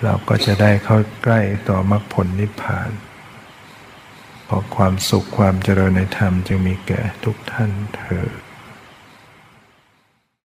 [0.02, 2.90] เราก็จะได้เข้าใกล้ต่อมรรคผลนิพพาน
[4.48, 8.28] ขอความสุขความเจริญในธรรมจึงมีแก่ทุกท่านเถอ